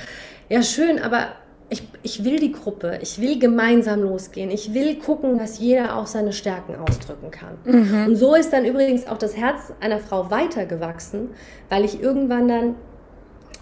ja 0.49 0.63
schön, 0.63 0.99
aber 0.99 1.29
ich, 1.69 1.83
ich 2.03 2.25
will 2.25 2.39
die 2.39 2.53
Gruppe, 2.53 2.99
ich 3.03 3.21
will 3.21 3.39
gemeinsam 3.39 4.03
losgehen, 4.03 4.51
ich 4.51 4.73
will 4.73 4.97
gucken, 4.97 5.39
dass 5.39 5.59
jeder 5.59 5.97
auch 5.97 6.07
seine 6.07 6.33
Stärken 6.33 6.77
ausdrücken 6.77 7.31
kann. 7.31 7.59
Mhm. 7.65 8.07
Und 8.07 8.17
so 8.17 8.35
ist 8.35 8.53
dann 8.53 8.65
übrigens 8.65 9.09
auch 9.09 9.19
das 9.19 9.37
Herz 9.37 9.73
einer 9.81 9.99
Frau 9.99 10.31
weitergewachsen, 10.31 11.31
weil 11.69 11.85
ich 11.85 12.01
irgendwann 12.01 12.47
dann, 12.47 12.75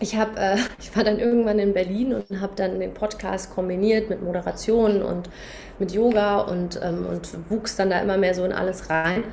ich, 0.01 0.17
hab, 0.17 0.37
äh, 0.37 0.57
ich 0.79 0.95
war 0.95 1.05
dann 1.05 1.19
irgendwann 1.19 1.59
in 1.59 1.73
Berlin 1.73 2.15
und 2.15 2.41
habe 2.41 2.53
dann 2.57 2.79
den 2.79 2.93
Podcast 2.93 3.55
kombiniert 3.55 4.11
mit 4.11 4.23
Moderation 4.23 5.03
und 5.03 5.31
mit 5.79 5.93
Yoga 5.93 6.41
und, 6.41 6.79
ähm, 6.83 7.07
und 7.07 7.31
wuchs 7.49 7.77
dann 7.77 7.89
da 7.89 8.01
immer 8.01 8.19
mehr 8.19 8.35
so 8.35 8.45
in 8.45 8.53
alles 8.53 8.91
rein. 8.91 9.25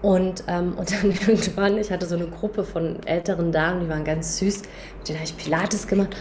Und, 0.00 0.44
ähm, 0.46 0.74
und 0.78 0.92
dann 0.92 1.10
irgendwann, 1.10 1.78
ich 1.78 1.90
hatte 1.90 2.06
so 2.06 2.16
eine 2.16 2.26
Gruppe 2.26 2.64
von 2.64 3.02
älteren 3.04 3.52
Damen, 3.52 3.80
die 3.80 3.88
waren 3.88 4.04
ganz 4.04 4.38
süß, 4.38 4.62
mit 4.98 5.08
denen 5.08 5.18
habe 5.18 5.28
ich 5.28 5.36
Pilates 5.36 5.86
gemacht. 5.86 6.16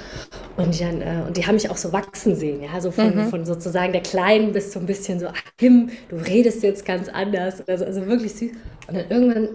Und 0.56 0.74
die, 0.74 0.84
dann, 0.84 1.02
äh, 1.02 1.24
und 1.28 1.38
die 1.38 1.46
haben 1.46 1.56
mich 1.56 1.70
auch 1.70 1.78
so 1.78 1.94
wachsen 1.94 2.36
sehen, 2.36 2.64
ja, 2.64 2.82
so 2.82 2.92
von, 2.92 3.16
mhm. 3.16 3.30
von 3.30 3.46
sozusagen 3.46 3.94
der 3.94 4.02
Kleinen 4.02 4.52
bis 4.52 4.74
so 4.74 4.80
ein 4.80 4.86
bisschen 4.86 5.20
so, 5.20 5.28
ach 5.28 5.42
Kim, 5.58 5.92
du 6.10 6.16
redest 6.16 6.64
jetzt 6.64 6.86
ganz 6.86 7.10
anders. 7.10 7.68
Also, 7.68 7.86
also 7.86 8.06
wirklich 8.08 8.34
süß. 8.34 8.52
Und 8.88 8.98
dann 8.98 9.10
irgendwann 9.10 9.50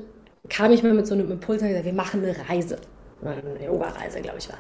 kam 0.48 0.72
ich 0.72 0.82
mal 0.82 0.92
mit 0.92 1.06
so 1.06 1.14
einem 1.14 1.30
Impuls 1.30 1.62
und 1.62 1.68
gesagt, 1.68 1.84
wir 1.84 1.92
machen 1.92 2.22
eine 2.22 2.36
Reise. 2.48 2.78
Eine 3.24 3.64
Yoga-Reise, 3.64 4.20
glaube 4.20 4.38
ich, 4.38 4.48
war 4.48 4.58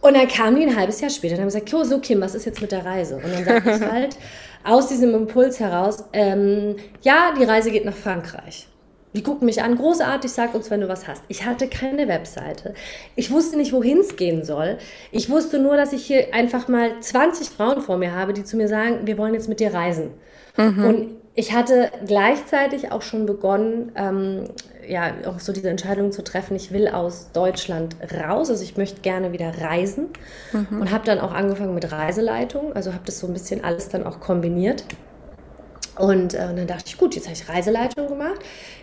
Und 0.00 0.14
dann 0.14 0.26
kam 0.26 0.56
die 0.56 0.66
ein 0.66 0.76
halbes 0.76 1.00
Jahr 1.00 1.10
später 1.10 1.34
und 1.34 1.40
haben 1.40 1.48
gesagt, 1.48 1.72
oh, 1.72 1.84
so 1.84 2.00
Kim, 2.00 2.20
was 2.20 2.34
ist 2.34 2.44
jetzt 2.44 2.60
mit 2.60 2.72
der 2.72 2.84
Reise? 2.84 3.16
Und 3.16 3.32
dann 3.32 3.44
sagte 3.44 3.70
ich 3.70 3.80
halt, 3.92 4.16
aus 4.64 4.88
diesem 4.88 5.14
Impuls 5.14 5.60
heraus, 5.60 6.04
ähm, 6.12 6.76
ja, 7.02 7.34
die 7.38 7.44
Reise 7.44 7.70
geht 7.70 7.84
nach 7.84 7.96
Frankreich. 7.96 8.68
Die 9.12 9.22
gucken 9.24 9.46
mich 9.46 9.62
an, 9.62 9.76
großartig, 9.76 10.30
sag 10.30 10.54
uns, 10.54 10.70
wenn 10.70 10.80
du 10.80 10.88
was 10.88 11.08
hast. 11.08 11.24
Ich 11.26 11.44
hatte 11.44 11.66
keine 11.66 12.06
Webseite. 12.06 12.74
Ich 13.16 13.32
wusste 13.32 13.56
nicht, 13.56 13.72
wohin 13.72 13.98
es 13.98 14.14
gehen 14.14 14.44
soll. 14.44 14.78
Ich 15.10 15.28
wusste 15.28 15.58
nur, 15.58 15.76
dass 15.76 15.92
ich 15.92 16.06
hier 16.06 16.32
einfach 16.32 16.68
mal 16.68 17.00
20 17.00 17.48
Frauen 17.48 17.80
vor 17.80 17.96
mir 17.96 18.14
habe, 18.14 18.32
die 18.32 18.44
zu 18.44 18.56
mir 18.56 18.68
sagen, 18.68 19.06
wir 19.06 19.18
wollen 19.18 19.34
jetzt 19.34 19.48
mit 19.48 19.58
dir 19.58 19.74
reisen. 19.74 20.12
Mhm. 20.56 20.84
Und 20.84 21.19
ich 21.40 21.54
hatte 21.54 21.90
gleichzeitig 22.06 22.92
auch 22.92 23.00
schon 23.00 23.24
begonnen, 23.24 23.92
ähm, 23.96 24.44
ja, 24.86 25.10
auch 25.26 25.38
so 25.38 25.54
diese 25.54 25.70
Entscheidung 25.70 26.12
zu 26.12 26.22
treffen, 26.22 26.54
ich 26.54 26.70
will 26.70 26.86
aus 26.86 27.30
Deutschland 27.32 27.96
raus, 28.12 28.50
also 28.50 28.62
ich 28.62 28.76
möchte 28.76 29.00
gerne 29.00 29.32
wieder 29.32 29.58
reisen 29.58 30.08
mhm. 30.52 30.82
und 30.82 30.90
habe 30.90 31.06
dann 31.06 31.18
auch 31.18 31.32
angefangen 31.32 31.74
mit 31.74 31.90
Reiseleitung, 31.90 32.74
also 32.74 32.92
habe 32.92 33.04
das 33.06 33.20
so 33.20 33.26
ein 33.26 33.32
bisschen 33.32 33.64
alles 33.64 33.88
dann 33.88 34.04
auch 34.04 34.20
kombiniert. 34.20 34.84
Und, 36.00 36.32
äh, 36.34 36.46
und, 36.48 36.56
dann 36.56 36.66
dachte 36.66 36.84
ich, 36.86 36.96
gut, 36.96 37.14
jetzt 37.14 37.26
habe 37.26 37.36
ich 37.36 37.48
Reiseleitung 37.48 38.08
gemacht, 38.08 38.40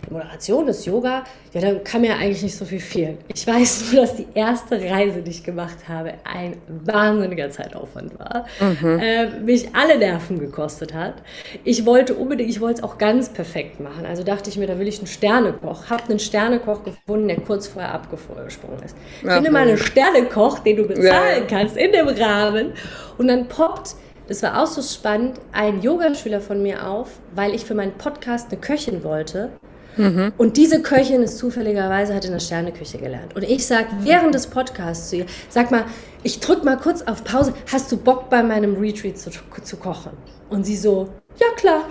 die 0.08 0.14
Moderation, 0.14 0.68
das 0.68 0.86
Yoga, 0.86 1.24
ja, 1.52 1.62
dann 1.62 1.84
kann 1.84 2.02
mir 2.02 2.16
eigentlich 2.16 2.44
nicht 2.44 2.56
so 2.56 2.64
viel 2.64 2.80
fehlen. 2.80 3.18
Ich 3.34 3.48
weiß 3.48 3.92
nur, 3.92 4.02
dass 4.02 4.16
die 4.16 4.28
erste 4.36 4.80
Reise, 4.80 5.24
die 5.24 5.32
ich 5.32 5.44
gemacht 5.44 5.88
habe, 5.90 6.14
ein 6.24 6.58
wahnsinniger 6.68 7.50
Zeitaufwand 7.50 8.20
war, 8.20 8.46
mhm. 8.60 9.00
äh, 9.00 9.30
mich 9.40 9.74
alle 9.74 9.98
Nerven 9.98 10.40
gekostet 10.40 10.94
hat. 10.94 11.16
Ich 11.64 11.86
wollte 11.88 12.14
unbedingt, 12.14 12.52
ich 12.52 12.62
wollte 12.62 12.82
es 12.82 12.84
auch 12.84 13.00
ganz 13.00 13.30
perfekt 13.30 13.80
machen. 13.80 14.06
Also 14.06 14.24
dachte 14.24 14.52
ich 14.52 14.58
mir, 14.58 14.68
da 14.68 14.78
will 14.78 14.88
ich 14.88 15.00
einen 15.00 15.08
Sternekoch. 15.08 15.90
Habe 15.90 16.04
einen 16.10 16.20
Sternekoch 16.20 16.84
gefunden, 16.84 17.30
der 17.30 17.40
kurz 17.40 17.68
vorher 17.68 17.94
abgesprungen 17.94 18.84
ist. 18.86 18.96
Ich 19.24 19.32
finde 19.32 19.50
mal 19.50 19.68
einen 19.68 19.78
Sternekoch, 19.78 20.60
den 20.60 20.78
du 20.78 20.84
bezahlen 20.84 21.42
ja. 21.42 21.48
kannst 21.50 21.78
in 21.78 21.92
dem 21.92 22.08
Rahmen. 22.08 22.74
Und 23.18 23.28
dann 23.28 23.48
poppt 23.48 23.96
das 24.28 24.44
war 24.44 24.62
auch 24.62 24.68
so 24.68 24.82
spannend, 24.82 25.40
ein 25.52 25.82
Yogaschüler 25.82 26.42
von 26.42 26.62
mir 26.62 26.88
auf, 26.88 27.10
weil 27.34 27.54
ich 27.54 27.66
für 27.66 27.76
meinen 27.76 27.94
Podcast 27.94 28.52
eine 28.52 28.60
Köchin 28.60 29.04
wollte. 29.04 29.52
Mhm. 29.96 30.34
Und 30.38 30.58
diese 30.58 30.82
Köchin 30.82 31.24
ist 31.24 31.38
zufälligerweise, 31.38 32.14
hat 32.14 32.26
in 32.26 32.32
der 32.32 32.40
Sterneküche 32.40 32.98
gelernt. 33.00 33.36
Und 33.36 33.44
ich 33.44 33.66
sage 33.66 33.88
während 34.02 34.36
des 34.36 34.48
Podcasts 34.48 35.10
zu 35.10 35.18
ihr, 35.18 35.26
sag 35.50 35.72
mal, 35.72 35.86
ich 36.24 36.40
drück 36.40 36.64
mal 36.64 36.78
kurz 36.78 37.02
auf 37.02 37.24
Pause, 37.24 37.54
hast 37.72 37.92
du 37.92 37.98
Bock 37.98 38.30
bei 38.30 38.44
meinem 38.44 38.76
Retreat 38.76 39.18
zu, 39.18 39.32
zu 39.32 39.78
kochen? 39.78 40.12
Und 40.50 40.66
sie 40.66 40.76
so, 40.76 41.10
ja 41.40 41.48
klar. 41.56 41.86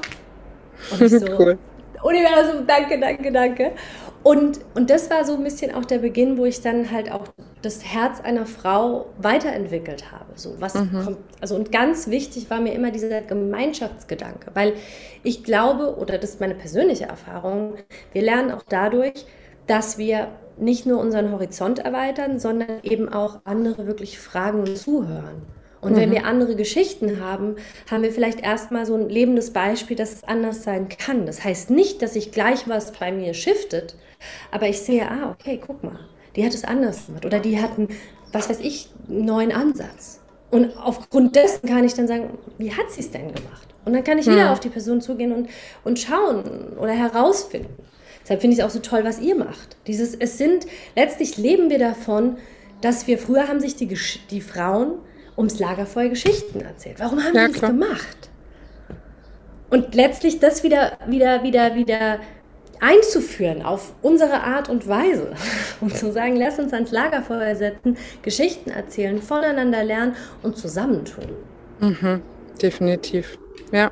Und 0.92 1.00
ich 1.00 1.12
so, 1.12 1.26
cool. 1.38 1.58
Universum, 2.02 2.66
danke, 2.66 3.00
danke, 3.00 3.32
danke. 3.32 3.72
Und, 4.26 4.58
und 4.74 4.90
das 4.90 5.08
war 5.08 5.24
so 5.24 5.34
ein 5.34 5.44
bisschen 5.44 5.72
auch 5.72 5.84
der 5.84 5.98
Beginn, 5.98 6.36
wo 6.36 6.46
ich 6.46 6.60
dann 6.60 6.90
halt 6.90 7.12
auch 7.12 7.28
das 7.62 7.84
Herz 7.84 8.20
einer 8.20 8.44
Frau 8.44 9.06
weiterentwickelt 9.18 10.10
habe. 10.10 10.32
So, 10.34 10.60
was 10.60 10.74
mhm. 10.74 11.04
kommt, 11.04 11.18
also 11.40 11.54
und 11.54 11.70
ganz 11.70 12.08
wichtig 12.08 12.50
war 12.50 12.60
mir 12.60 12.72
immer 12.72 12.90
dieser 12.90 13.20
Gemeinschaftsgedanke, 13.20 14.50
weil 14.54 14.72
ich 15.22 15.44
glaube, 15.44 15.94
oder 15.96 16.18
das 16.18 16.30
ist 16.30 16.40
meine 16.40 16.56
persönliche 16.56 17.04
Erfahrung, 17.04 17.74
wir 18.12 18.22
lernen 18.22 18.50
auch 18.50 18.64
dadurch, 18.68 19.26
dass 19.68 19.96
wir 19.96 20.32
nicht 20.56 20.86
nur 20.86 20.98
unseren 20.98 21.30
Horizont 21.30 21.78
erweitern, 21.78 22.40
sondern 22.40 22.80
eben 22.82 23.08
auch 23.08 23.42
andere 23.44 23.86
wirklich 23.86 24.18
fragen 24.18 24.58
und 24.58 24.76
zuhören. 24.76 25.42
Und 25.80 25.92
mhm. 25.92 25.96
wenn 25.96 26.10
wir 26.10 26.24
andere 26.24 26.56
Geschichten 26.56 27.20
haben, 27.20 27.56
haben 27.90 28.02
wir 28.02 28.12
vielleicht 28.12 28.40
erstmal 28.40 28.86
so 28.86 28.94
ein 28.94 29.08
lebendes 29.08 29.52
Beispiel, 29.52 29.96
dass 29.96 30.12
es 30.12 30.24
anders 30.24 30.62
sein 30.62 30.88
kann. 30.88 31.26
Das 31.26 31.44
heißt 31.44 31.70
nicht, 31.70 32.02
dass 32.02 32.14
sich 32.14 32.32
gleich 32.32 32.68
was 32.68 32.92
bei 32.92 33.12
mir 33.12 33.34
shiftet, 33.34 33.96
aber 34.50 34.68
ich 34.68 34.80
sehe, 34.80 35.08
ah, 35.08 35.30
okay, 35.30 35.60
guck 35.64 35.82
mal, 35.84 35.98
die 36.34 36.44
hat 36.44 36.54
es 36.54 36.64
anders 36.64 37.06
gemacht 37.06 37.24
oder 37.24 37.40
die 37.40 37.60
hatten, 37.60 37.88
was 38.32 38.48
weiß 38.48 38.60
ich, 38.60 38.90
einen 39.08 39.24
neuen 39.24 39.52
Ansatz. 39.52 40.20
Und 40.50 40.76
aufgrund 40.76 41.36
dessen 41.36 41.68
kann 41.68 41.84
ich 41.84 41.94
dann 41.94 42.06
sagen, 42.06 42.38
wie 42.58 42.72
hat 42.72 42.90
sie 42.90 43.00
es 43.00 43.10
denn 43.10 43.34
gemacht? 43.34 43.74
Und 43.84 43.92
dann 43.92 44.04
kann 44.04 44.18
ich 44.18 44.26
wieder 44.26 44.46
mhm. 44.46 44.52
auf 44.52 44.60
die 44.60 44.68
Person 44.68 45.00
zugehen 45.00 45.32
und, 45.32 45.48
und 45.84 45.98
schauen 45.98 46.76
oder 46.78 46.92
herausfinden. 46.92 47.74
Deshalb 48.22 48.40
finde 48.40 48.54
ich 48.54 48.60
es 48.60 48.64
auch 48.64 48.70
so 48.70 48.80
toll, 48.80 49.04
was 49.04 49.20
ihr 49.20 49.36
macht. 49.36 49.76
Dieses, 49.86 50.14
es 50.14 50.38
sind, 50.38 50.66
letztlich 50.96 51.36
leben 51.36 51.70
wir 51.70 51.78
davon, 51.78 52.38
dass 52.80 53.06
wir, 53.06 53.18
früher 53.18 53.48
haben 53.48 53.60
sich 53.60 53.76
die, 53.76 53.96
die 54.30 54.40
Frauen 54.40 54.98
ums 55.36 55.58
Lagerfeuer 55.58 56.08
Geschichten 56.08 56.60
erzählt. 56.60 56.98
Warum 56.98 57.22
haben 57.22 57.34
ja, 57.34 57.46
die 57.46 57.52
das 57.52 57.60
gemacht? 57.62 58.30
Und 59.68 59.94
letztlich 59.94 60.38
das 60.38 60.62
wieder, 60.62 60.92
wieder, 61.06 61.42
wieder, 61.42 61.74
wieder 61.74 62.20
einzuführen 62.80 63.62
auf 63.62 63.94
unsere 64.02 64.42
Art 64.42 64.68
und 64.68 64.86
Weise 64.86 65.34
und 65.80 65.96
zu 65.96 66.12
sagen, 66.12 66.36
lass 66.36 66.58
uns 66.58 66.72
ans 66.72 66.90
Lagerfeuer 66.90 67.54
setzen, 67.56 67.96
Geschichten 68.22 68.70
erzählen, 68.70 69.20
voneinander 69.20 69.82
lernen 69.82 70.14
und 70.42 70.56
zusammentun. 70.56 71.28
Mhm, 71.80 72.22
definitiv. 72.60 73.38
Ja. 73.72 73.90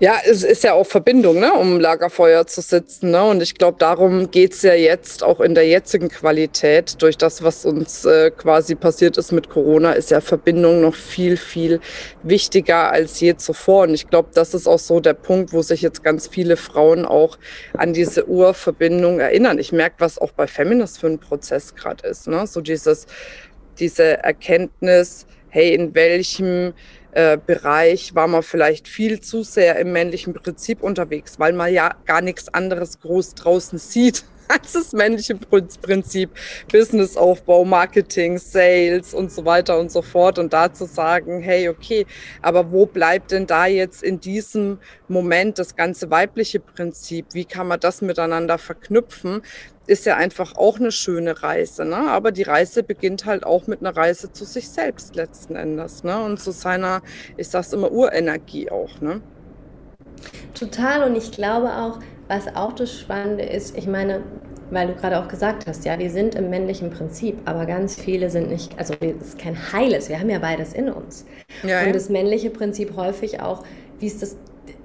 Ja, 0.00 0.16
es 0.24 0.42
ist 0.42 0.64
ja 0.64 0.74
auch 0.74 0.86
Verbindung, 0.86 1.38
ne, 1.38 1.52
um 1.52 1.78
Lagerfeuer 1.78 2.46
zu 2.46 2.60
sitzen. 2.60 3.10
Ne? 3.10 3.22
Und 3.24 3.42
ich 3.42 3.54
glaube, 3.54 3.78
darum 3.78 4.30
geht's 4.30 4.62
ja 4.62 4.74
jetzt 4.74 5.22
auch 5.22 5.40
in 5.40 5.54
der 5.54 5.66
jetzigen 5.66 6.08
Qualität. 6.08 7.00
Durch 7.00 7.16
das, 7.16 7.42
was 7.42 7.64
uns 7.64 8.04
äh, 8.04 8.30
quasi 8.30 8.74
passiert 8.74 9.16
ist 9.18 9.32
mit 9.32 9.48
Corona, 9.48 9.92
ist 9.92 10.10
ja 10.10 10.20
Verbindung 10.20 10.80
noch 10.80 10.94
viel, 10.94 11.36
viel 11.36 11.80
wichtiger 12.22 12.90
als 12.90 13.20
je 13.20 13.36
zuvor. 13.36 13.84
Und 13.84 13.94
ich 13.94 14.08
glaube, 14.10 14.30
das 14.34 14.52
ist 14.52 14.66
auch 14.66 14.78
so 14.78 15.00
der 15.00 15.14
Punkt, 15.14 15.52
wo 15.52 15.62
sich 15.62 15.80
jetzt 15.82 16.02
ganz 16.02 16.26
viele 16.26 16.56
Frauen 16.56 17.04
auch 17.04 17.38
an 17.74 17.92
diese 17.92 18.28
Urverbindung 18.28 19.20
erinnern. 19.20 19.58
Ich 19.58 19.72
merke, 19.72 19.96
was 19.98 20.18
auch 20.18 20.32
bei 20.32 20.46
Feminist 20.46 20.98
für 20.98 21.06
ein 21.06 21.18
Prozess 21.18 21.74
gerade 21.74 22.06
ist. 22.08 22.26
Ne? 22.26 22.46
So 22.46 22.60
dieses, 22.60 23.06
diese 23.78 24.22
Erkenntnis, 24.22 25.26
hey, 25.54 25.72
in 25.72 25.94
welchem 25.94 26.74
äh, 27.12 27.38
Bereich 27.38 28.12
war 28.16 28.26
man 28.26 28.42
vielleicht 28.42 28.88
viel 28.88 29.20
zu 29.20 29.44
sehr 29.44 29.76
im 29.78 29.92
männlichen 29.92 30.34
Prinzip 30.34 30.82
unterwegs, 30.82 31.38
weil 31.38 31.52
man 31.52 31.72
ja 31.72 31.94
gar 32.06 32.22
nichts 32.22 32.52
anderes 32.52 32.98
groß 32.98 33.34
draußen 33.34 33.78
sieht 33.78 34.24
als 34.48 34.72
das 34.72 34.92
männliche 34.92 35.36
Prinzip, 35.36 36.30
Businessaufbau, 36.72 37.64
Marketing, 37.64 38.36
Sales 38.38 39.14
und 39.14 39.30
so 39.30 39.44
weiter 39.44 39.78
und 39.78 39.92
so 39.92 40.02
fort. 40.02 40.40
Und 40.40 40.52
da 40.52 40.72
zu 40.72 40.86
sagen, 40.86 41.40
hey, 41.40 41.68
okay, 41.68 42.04
aber 42.42 42.72
wo 42.72 42.84
bleibt 42.84 43.30
denn 43.30 43.46
da 43.46 43.66
jetzt 43.66 44.02
in 44.02 44.18
diesem 44.18 44.78
Moment 45.06 45.60
das 45.60 45.76
ganze 45.76 46.10
weibliche 46.10 46.58
Prinzip? 46.58 47.26
Wie 47.32 47.44
kann 47.44 47.68
man 47.68 47.78
das 47.78 48.02
miteinander 48.02 48.58
verknüpfen? 48.58 49.42
Ist 49.86 50.06
ja 50.06 50.16
einfach 50.16 50.56
auch 50.56 50.78
eine 50.78 50.92
schöne 50.92 51.42
Reise. 51.42 51.84
Ne? 51.84 51.96
Aber 51.96 52.32
die 52.32 52.42
Reise 52.42 52.82
beginnt 52.82 53.26
halt 53.26 53.44
auch 53.44 53.66
mit 53.66 53.80
einer 53.80 53.96
Reise 53.96 54.32
zu 54.32 54.44
sich 54.44 54.68
selbst 54.68 55.14
letzten 55.14 55.56
Endes. 55.56 56.04
Ne? 56.04 56.22
Und 56.22 56.40
zu 56.40 56.52
seiner, 56.52 57.02
ich 57.36 57.48
sag's 57.48 57.72
immer, 57.72 57.92
Urenergie 57.92 58.70
auch. 58.70 59.00
Ne? 59.00 59.20
Total. 60.54 61.08
Und 61.08 61.16
ich 61.16 61.32
glaube 61.32 61.70
auch, 61.76 61.98
was 62.28 62.54
auch 62.54 62.72
das 62.72 62.98
Spannende 62.98 63.44
ist, 63.44 63.76
ich 63.76 63.86
meine, 63.86 64.22
weil 64.70 64.88
du 64.88 64.94
gerade 64.94 65.18
auch 65.18 65.28
gesagt 65.28 65.66
hast, 65.66 65.84
ja, 65.84 65.98
wir 65.98 66.10
sind 66.10 66.34
im 66.34 66.50
männlichen 66.50 66.90
Prinzip, 66.90 67.36
aber 67.44 67.66
ganz 67.66 67.96
viele 67.96 68.30
sind 68.30 68.48
nicht, 68.48 68.78
also 68.78 68.94
es 69.00 69.28
ist 69.28 69.38
kein 69.38 69.72
heiles, 69.72 70.08
wir 70.08 70.18
haben 70.18 70.30
ja 70.30 70.38
beides 70.38 70.72
in 70.72 70.90
uns. 70.90 71.26
Ja, 71.62 71.84
und 71.84 71.94
das 71.94 72.08
männliche 72.08 72.50
Prinzip 72.50 72.96
häufig 72.96 73.40
auch, 73.40 73.62
wie 73.98 74.06
ist 74.06 74.22
das 74.22 74.36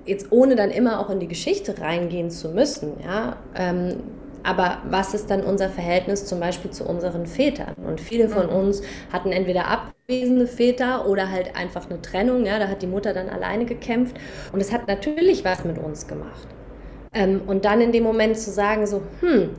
jetzt 0.05 0.31
ohne 0.31 0.55
dann 0.55 0.69
immer 0.69 0.99
auch 0.99 1.09
in 1.09 1.19
die 1.19 1.27
Geschichte 1.27 1.79
reingehen 1.79 2.29
zu 2.29 2.49
müssen, 2.49 2.93
ja, 3.03 3.37
ähm, 3.55 3.97
aber 4.43 4.79
was 4.89 5.13
ist 5.13 5.29
dann 5.29 5.43
unser 5.43 5.69
Verhältnis 5.69 6.25
zum 6.25 6.39
Beispiel 6.39 6.71
zu 6.71 6.85
unseren 6.85 7.25
Vätern? 7.25 7.75
Und 7.85 7.99
viele 7.99 8.29
von 8.29 8.47
mhm. 8.47 8.55
uns 8.55 8.81
hatten 9.11 9.31
entweder 9.31 9.67
abwesende 9.67 10.47
Väter 10.47 11.07
oder 11.07 11.29
halt 11.29 11.55
einfach 11.55 11.89
eine 11.89 12.01
Trennung. 12.01 12.45
Ja, 12.45 12.59
da 12.59 12.67
hat 12.67 12.81
die 12.81 12.87
Mutter 12.87 13.13
dann 13.13 13.29
alleine 13.29 13.65
gekämpft. 13.65 14.15
Und 14.51 14.61
es 14.61 14.71
hat 14.71 14.87
natürlich 14.87 15.43
was 15.45 15.65
mit 15.65 15.77
uns 15.77 16.07
gemacht. 16.07 16.47
Ähm, 17.13 17.41
und 17.47 17.65
dann 17.65 17.81
in 17.81 17.91
dem 17.91 18.03
Moment 18.03 18.37
zu 18.37 18.51
sagen, 18.51 18.85
so, 18.85 19.01
hm, 19.21 19.49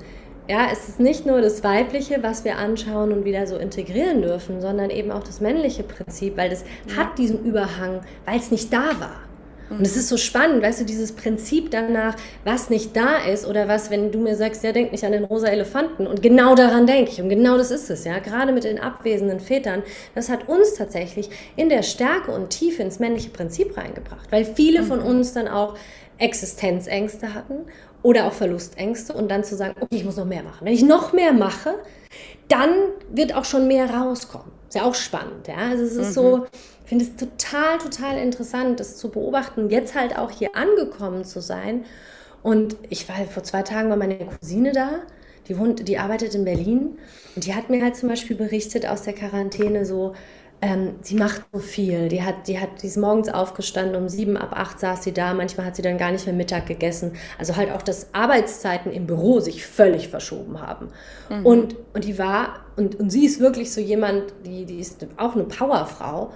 ja, 0.49 0.69
es 0.73 0.89
ist 0.89 1.01
nicht 1.01 1.27
nur 1.27 1.41
das 1.41 1.63
Weibliche, 1.63 2.23
was 2.23 2.45
wir 2.45 2.59
anschauen 2.59 3.13
und 3.13 3.25
wieder 3.25 3.47
so 3.47 3.57
integrieren 3.57 4.23
dürfen, 4.23 4.61
sondern 4.61 4.91
eben 4.91 5.13
auch 5.13 5.23
das 5.23 5.41
männliche 5.41 5.85
Prinzip, 5.85 6.37
weil 6.37 6.51
das 6.51 6.65
ja. 6.89 6.97
hat 6.97 7.19
diesen 7.19 7.45
Überhang, 7.45 8.01
weil 8.25 8.39
es 8.39 8.51
nicht 8.51 8.73
da 8.73 8.89
war. 8.99 9.30
Und 9.71 9.83
es 9.83 9.97
ist 9.97 10.09
so 10.09 10.17
spannend, 10.17 10.63
weißt 10.63 10.81
du, 10.81 10.85
dieses 10.85 11.13
Prinzip 11.13 11.71
danach, 11.71 12.17
was 12.45 12.71
nicht 12.71 12.97
da 12.97 13.19
ist 13.19 13.47
oder 13.47 13.69
was, 13.69 13.91
wenn 13.91 14.11
du 14.11 14.19
mir 14.19 14.35
sagst, 14.35 14.65
ja, 14.65 14.73
denk 14.73 14.91
nicht 14.91 15.05
an 15.05 15.13
den 15.13 15.25
rosa 15.25 15.47
Elefanten 15.47 16.09
und 16.09 16.23
genau 16.23 16.57
daran 16.57 16.87
denke 16.87 17.13
ich 17.13 17.23
und 17.23 17.29
genau 17.29 17.57
das 17.57 17.71
ist 17.71 17.89
es, 17.89 18.05
ja, 18.05 18.19
gerade 18.19 18.53
mit 18.53 18.65
den 18.65 18.81
abwesenden 18.81 19.39
Vätern, 19.39 19.85
das 20.17 20.29
hat 20.29 20.49
uns 20.49 20.75
tatsächlich 20.75 21.31
in 21.55 21.69
der 21.69 21.83
Stärke 21.83 22.33
und 22.33 22.51
Tiefe 22.51 22.83
ins 22.83 22.99
männliche 22.99 23.31
Prinzip 23.31 23.77
reingebracht, 23.77 24.31
weil 24.33 24.45
viele 24.45 24.83
von 24.83 25.01
mhm. 25.01 25.07
uns 25.07 25.35
dann 25.35 25.47
auch 25.47 25.77
Existenzängste 26.19 27.33
hatten 27.33 27.67
oder 28.03 28.27
auch 28.27 28.33
Verlustängste 28.33 29.13
und 29.13 29.31
dann 29.31 29.45
zu 29.45 29.55
sagen, 29.57 29.77
okay, 29.81 29.97
ich 29.97 30.05
muss 30.05 30.17
noch 30.17 30.27
mehr 30.27 30.43
machen. 30.43 30.67
Wenn 30.67 30.75
ich 30.75 30.83
noch 30.83 31.13
mehr 31.13 31.33
mache, 31.33 31.77
dann 32.49 32.71
wird 33.11 33.35
auch 33.35 33.45
schon 33.45 33.69
mehr 33.69 33.89
rauskommen. 33.89 34.60
Ist 34.71 34.77
ja 34.77 34.85
auch 34.85 34.95
spannend, 34.95 35.49
ja. 35.49 35.57
Also 35.57 35.83
es 35.83 35.97
ist 35.97 36.11
mhm. 36.11 36.13
so, 36.13 36.47
finde 36.85 37.05
es 37.05 37.17
total, 37.17 37.79
total 37.79 38.19
interessant, 38.19 38.79
das 38.79 38.97
zu 38.97 39.11
beobachten, 39.11 39.69
jetzt 39.69 39.97
halt 39.97 40.17
auch 40.17 40.31
hier 40.31 40.55
angekommen 40.55 41.25
zu 41.25 41.41
sein. 41.41 41.85
Und 42.45 42.77
ich 42.89 43.09
war 43.09 43.17
vor 43.27 43.43
zwei 43.43 43.63
Tagen 43.63 43.91
war 43.91 43.97
meine 43.97 44.17
Cousine 44.17 44.71
da, 44.71 45.01
die 45.49 45.59
wohnt, 45.59 45.89
die 45.89 45.99
arbeitet 45.99 46.37
in 46.37 46.45
Berlin 46.45 46.99
und 47.35 47.47
die 47.47 47.55
hat 47.57 47.69
mir 47.69 47.83
halt 47.83 47.97
zum 47.97 48.09
Beispiel 48.09 48.37
berichtet 48.37 48.87
aus 48.87 49.03
der 49.03 49.13
Quarantäne 49.13 49.85
so, 49.85 50.15
ähm, 50.63 50.97
sie 51.01 51.15
macht 51.15 51.45
so 51.53 51.59
viel. 51.59 52.09
Die 52.09 52.23
hat, 52.23 52.47
die 52.47 52.61
hat, 52.61 52.83
die 52.83 52.87
ist 52.87 52.99
morgens 52.99 53.29
aufgestanden, 53.29 53.97
um 53.97 54.09
sieben 54.09 54.37
ab 54.37 54.53
acht 54.53 54.79
saß 54.79 55.03
sie 55.03 55.13
da. 55.13 55.33
Manchmal 55.33 55.67
hat 55.67 55.77
sie 55.77 55.83
dann 55.83 55.97
gar 55.97 56.13
nicht 56.13 56.27
mehr 56.27 56.35
Mittag 56.35 56.67
gegessen. 56.67 57.13
Also 57.39 57.57
halt 57.57 57.73
auch, 57.73 57.83
dass 57.83 58.13
Arbeitszeiten 58.13 58.93
im 58.93 59.07
Büro 59.07 59.41
sich 59.41 59.65
völlig 59.65 60.09
verschoben 60.09 60.61
haben. 60.61 60.89
Mhm. 61.31 61.47
Und, 61.47 61.77
und 61.95 62.05
die 62.05 62.19
war, 62.19 62.61
und, 62.77 63.01
und 63.01 63.11
sie 63.11 63.25
ist 63.25 63.41
wirklich 63.41 63.73
so 63.73 63.81
jemand, 63.81 64.35
die, 64.45 64.67
die 64.67 64.81
ist 64.81 65.07
auch 65.17 65.35
eine 65.35 65.45
Powerfrau. 65.45 66.33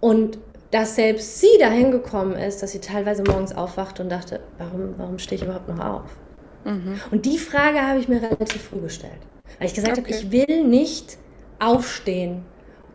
Und 0.00 0.38
dass 0.72 0.96
selbst 0.96 1.40
sie 1.40 1.58
dahin 1.58 1.92
gekommen 1.92 2.34
ist, 2.34 2.62
dass 2.62 2.72
sie 2.72 2.80
teilweise 2.80 3.22
morgens 3.22 3.52
aufwacht 3.52 4.00
und 4.00 4.08
dachte, 4.08 4.40
warum, 4.58 4.94
warum 4.96 5.18
stehe 5.18 5.36
ich 5.36 5.44
überhaupt 5.44 5.68
noch 5.68 5.84
auf? 5.84 6.16
Mhm. 6.64 7.00
Und 7.10 7.24
die 7.24 7.38
Frage 7.38 7.80
habe 7.80 8.00
ich 8.00 8.08
mir 8.08 8.20
relativ 8.20 8.62
früh 8.62 8.80
gestellt. 8.80 9.20
Weil 9.58 9.68
ich 9.68 9.74
gesagt 9.74 9.98
okay. 9.98 10.12
habe, 10.12 10.24
ich 10.24 10.32
will 10.32 10.64
nicht 10.64 11.18
aufstehen 11.58 12.44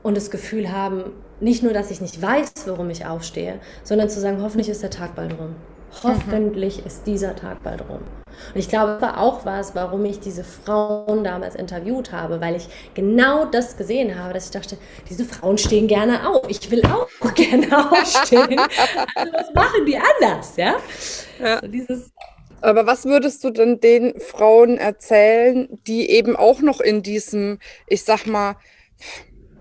und 0.05 0.15
das 0.15 0.29
Gefühl 0.29 0.71
haben, 0.71 1.13
nicht 1.39 1.63
nur, 1.63 1.73
dass 1.73 1.89
ich 1.89 1.99
nicht 1.99 2.21
weiß, 2.21 2.51
warum 2.67 2.91
ich 2.91 3.07
aufstehe, 3.07 3.59
sondern 3.83 4.07
zu 4.07 4.19
sagen, 4.19 4.39
hoffentlich 4.39 4.69
ist 4.69 4.83
der 4.83 4.91
Tag 4.91 5.15
bald 5.15 5.33
rum. 5.39 5.55
Hoffentlich 6.03 6.81
mhm. 6.81 6.85
ist 6.85 7.07
dieser 7.07 7.35
Tag 7.35 7.63
bald 7.63 7.81
rum. 7.89 8.01
Und 8.53 8.59
ich 8.59 8.69
glaube, 8.69 8.99
das 8.99 9.01
war 9.01 9.19
auch 9.19 9.45
was, 9.45 9.73
warum 9.73 10.05
ich 10.05 10.19
diese 10.19 10.43
Frauen 10.43 11.23
damals 11.23 11.55
interviewt 11.55 12.11
habe, 12.11 12.39
weil 12.39 12.55
ich 12.55 12.67
genau 12.93 13.45
das 13.45 13.77
gesehen 13.77 14.15
habe, 14.15 14.35
dass 14.35 14.45
ich 14.45 14.51
dachte, 14.51 14.77
diese 15.09 15.25
Frauen 15.25 15.57
stehen 15.57 15.87
gerne 15.87 16.29
auf. 16.29 16.47
Ich 16.49 16.69
will 16.69 16.83
auch 16.85 17.33
gerne 17.33 17.91
aufstehen. 17.91 18.59
also 19.15 19.33
was 19.33 19.53
machen 19.55 19.87
die 19.87 19.97
anders, 19.97 20.55
ja? 20.55 20.75
ja. 21.39 21.61
So 21.61 21.67
dieses 21.67 22.11
aber 22.61 22.87
was 22.87 23.05
würdest 23.05 23.43
du 23.43 23.51
denn 23.51 23.79
den 23.79 24.19
Frauen 24.19 24.77
erzählen, 24.77 25.67
die 25.85 26.09
eben 26.09 26.35
auch 26.35 26.61
noch 26.61 26.79
in 26.79 27.03
diesem, 27.03 27.59
ich 27.87 28.03
sag 28.03 28.25
mal, 28.25 28.55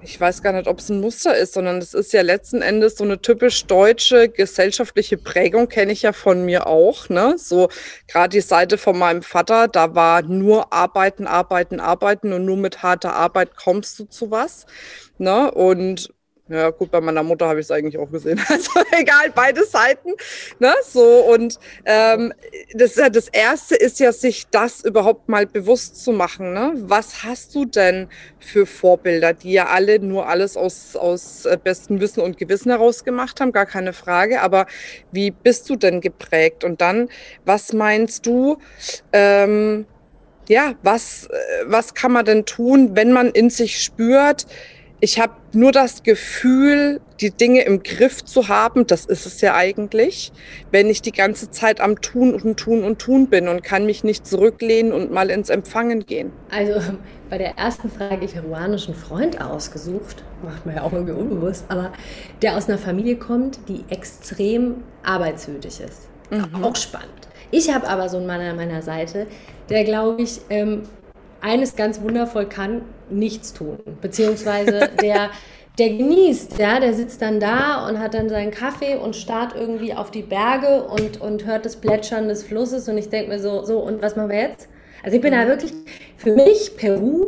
ich 0.05 0.21
weiß 0.21 0.43
gar 0.43 0.53
nicht, 0.53 0.69
ob 0.69 0.79
es 0.79 0.90
ein 0.90 1.01
Muster 1.01 1.37
ist, 1.37 1.55
sondern 1.55 1.79
es 1.79 1.95
ist 1.95 2.12
ja 2.12 2.23
letzten 2.23 2.62
Endes 2.62 2.97
so 2.97 3.05
eine 3.05 3.21
typisch 3.21 3.64
deutsche 3.64 4.29
gesellschaftliche 4.29 5.17
Prägung, 5.17 5.69
kenne 5.69 5.93
ich 5.93 6.03
ja 6.03 6.12
von 6.12 6.45
mir 6.45 6.67
auch. 6.67 7.09
Ne? 7.09 7.37
So 7.38 7.69
gerade 8.07 8.31
die 8.31 8.43
Seite 8.43 8.77
von 8.79 8.99
meinem 8.99 9.23
Vater, 9.23 9.67
da 9.69 9.95
war 9.95 10.23
nur 10.23 10.73
arbeiten, 10.73 11.27
arbeiten, 11.27 11.81
arbeiten 11.81 12.33
und 12.33 12.45
nur 12.45 12.57
mit 12.57 12.83
harter 12.83 13.14
Arbeit 13.14 13.57
kommst 13.57 13.99
du 13.99 14.05
zu 14.05 14.31
was. 14.31 14.67
Ne? 15.19 15.51
Und 15.51 16.12
ja, 16.48 16.68
gut, 16.68 16.90
bei 16.90 17.00
meiner 17.00 17.22
Mutter 17.22 17.48
habe 17.48 17.61
ich 17.61 17.66
es 17.66 17.70
eigentlich 17.70 17.96
auch 17.96 18.11
gesehen. 18.11 18.38
Also 18.48 18.70
egal, 18.92 19.33
beide 19.35 19.64
Seiten. 19.64 20.11
Ne? 20.59 20.74
So, 20.83 21.20
und 21.20 21.59
ähm, 21.87 22.35
das, 22.74 22.94
das 22.94 23.28
Erste 23.28 23.74
ist 23.74 23.98
ja, 23.98 24.12
sich 24.12 24.46
das 24.50 24.85
überhaupt 24.85 25.28
mal 25.28 25.46
bewusst 25.46 26.04
zu 26.04 26.12
machen. 26.12 26.52
Ne? 26.52 26.74
Was 26.76 27.24
hast 27.24 27.54
du 27.54 27.64
denn 27.64 28.09
für 28.38 28.66
Vorbilder, 28.66 29.33
die 29.33 29.52
ja 29.52 29.68
alle 29.68 29.98
nur 30.00 30.28
alles 30.28 30.57
aus, 30.59 30.96
aus 30.96 31.46
äh, 31.46 31.57
bestem 31.62 32.00
Wissen 32.00 32.20
und 32.20 32.37
Gewissen 32.37 32.70
heraus 32.70 33.04
gemacht 33.04 33.40
haben, 33.40 33.52
gar 33.52 33.66
keine 33.66 33.94
Frage. 33.94 34.42
Aber 34.42 34.66
wie 35.12 35.30
bist 35.30 35.70
du 35.70 35.76
denn 35.76 36.02
geprägt? 36.02 36.62
Und 36.62 36.83
dann, 36.83 37.09
was 37.46 37.72
meinst 37.72 38.26
du, 38.26 38.59
ähm, 39.12 39.87
ja, 40.48 40.74
was, 40.83 41.26
äh, 41.26 41.64
was 41.64 41.94
kann 41.94 42.12
man 42.12 42.26
denn 42.26 42.44
tun, 42.44 42.90
wenn 42.94 43.12
man 43.12 43.30
in 43.30 43.48
sich 43.48 43.83
spürt, 43.83 44.46
ich 45.05 45.21
habe 45.21 45.35
nur 45.53 45.71
das 45.71 46.03
Gefühl, 46.03 46.99
die 47.21 47.31
Dinge 47.31 47.61
im 47.61 47.83
Griff 47.83 48.25
zu 48.25 48.49
haben, 48.49 48.87
das 48.87 49.05
ist 49.05 49.27
es 49.27 49.43
ja 49.43 49.55
eigentlich, 49.55 50.33
wenn 50.71 50.88
ich 50.88 51.03
die 51.03 51.12
ganze 51.12 51.51
Zeit 51.51 51.83
am 51.83 52.01
Tun 52.01 52.35
und 52.35 52.57
Tun 52.57 52.83
und 52.83 53.01
Tun 53.01 53.29
bin 53.29 53.47
und 53.47 53.62
kann 53.62 53.85
mich 53.85 54.03
nicht 54.03 54.27
zurücklehnen 54.27 54.95
und 54.95 55.12
mal 55.12 55.29
ins 55.29 55.51
Empfangen 55.51 56.07
gehen. 56.07 56.33
Also 56.51 56.81
bei 57.29 57.37
der 57.37 57.59
ersten 57.59 57.90
Frage, 57.90 58.25
ich 58.25 58.35
habe 58.35 58.49
ruanischen 58.49 58.95
Freund 58.95 59.43
ausgesucht, 59.43 60.25
macht 60.43 60.64
man 60.64 60.77
ja 60.77 60.83
auch 60.83 60.93
irgendwie 60.95 61.12
unbewusst, 61.12 61.67
aber 61.69 61.93
der 62.40 62.57
aus 62.57 62.67
einer 62.71 62.79
Familie 62.79 63.17
kommt, 63.17 63.59
die 63.69 63.85
extrem 63.90 64.77
arbeitswütig 65.03 65.81
ist. 65.81 66.09
Mhm. 66.31 66.64
Auch 66.64 66.77
spannend. 66.77 67.11
Ich 67.51 67.73
habe 67.73 67.87
aber 67.88 68.09
so 68.09 68.17
einen 68.17 68.27
Mann 68.27 68.40
an 68.40 68.57
meiner 68.57 68.81
Seite, 68.81 69.27
der, 69.69 69.85
glaube 69.85 70.23
ich, 70.23 70.40
ähm, 70.49 70.85
eines 71.44 71.76
ganz 71.76 72.00
wundervoll 72.00 72.46
kann, 72.46 72.83
nichts 73.11 73.52
tun. 73.52 73.78
Beziehungsweise 74.00 74.90
der, 75.02 75.30
der 75.78 75.88
genießt, 75.90 76.59
ja, 76.59 76.80
der 76.80 76.94
sitzt 76.94 77.20
dann 77.20 77.38
da 77.38 77.87
und 77.87 78.00
hat 78.00 78.14
dann 78.14 78.30
seinen 78.30 78.50
Kaffee 78.50 78.96
und 78.96 79.14
starrt 79.14 79.54
irgendwie 79.54 79.94
auf 79.94 80.11
die 80.11 80.22
Berge 80.22 80.85
und, 80.85 81.20
und 81.20 81.44
hört 81.44 81.66
das 81.66 81.76
Plätschern 81.76 82.28
des 82.28 82.44
Flusses 82.44 82.88
und 82.88 82.96
ich 82.96 83.11
denke 83.11 83.30
mir 83.30 83.38
so, 83.38 83.62
so, 83.62 83.78
und 83.78 84.00
was 84.00 84.16
machen 84.16 84.30
wir 84.30 84.40
jetzt? 84.40 84.68
Also 85.02 85.16
ich 85.16 85.22
bin 85.22 85.33
da 85.33 85.46
wirklich, 85.46 85.72
für 86.16 86.35
mich, 86.35 86.78
Peru 86.78 87.26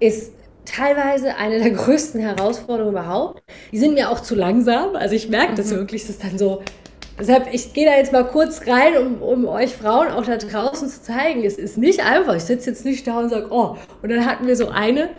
ist 0.00 0.32
teilweise 0.64 1.36
eine 1.36 1.60
der 1.60 1.70
größten 1.70 2.20
Herausforderungen 2.20 2.96
überhaupt. 2.96 3.44
Die 3.70 3.78
sind 3.78 3.94
mir 3.94 4.10
auch 4.10 4.20
zu 4.20 4.34
langsam. 4.34 4.96
Also 4.96 5.14
ich 5.14 5.28
merke 5.28 5.54
das 5.54 5.70
mhm. 5.70 5.76
wirklich, 5.76 6.02
das 6.02 6.16
ist 6.16 6.24
dann 6.24 6.36
so, 6.36 6.62
Deshalb, 7.22 7.54
ich 7.54 7.72
gehe 7.72 7.86
da 7.86 7.96
jetzt 7.96 8.12
mal 8.12 8.24
kurz 8.24 8.66
rein, 8.66 8.96
um, 8.98 9.22
um 9.22 9.46
euch 9.46 9.76
Frauen 9.76 10.08
auch 10.08 10.24
da 10.24 10.38
draußen 10.38 10.88
zu 10.88 11.02
zeigen. 11.02 11.44
Es 11.44 11.56
ist 11.56 11.78
nicht 11.78 12.04
einfach. 12.04 12.34
Ich 12.34 12.42
sitze 12.42 12.70
jetzt 12.70 12.84
nicht 12.84 13.06
da 13.06 13.20
und 13.20 13.28
sage, 13.28 13.46
oh. 13.50 13.76
Und 14.02 14.08
dann 14.08 14.26
hatten 14.26 14.48
wir 14.48 14.56
so 14.56 14.70
eine, 14.70 15.10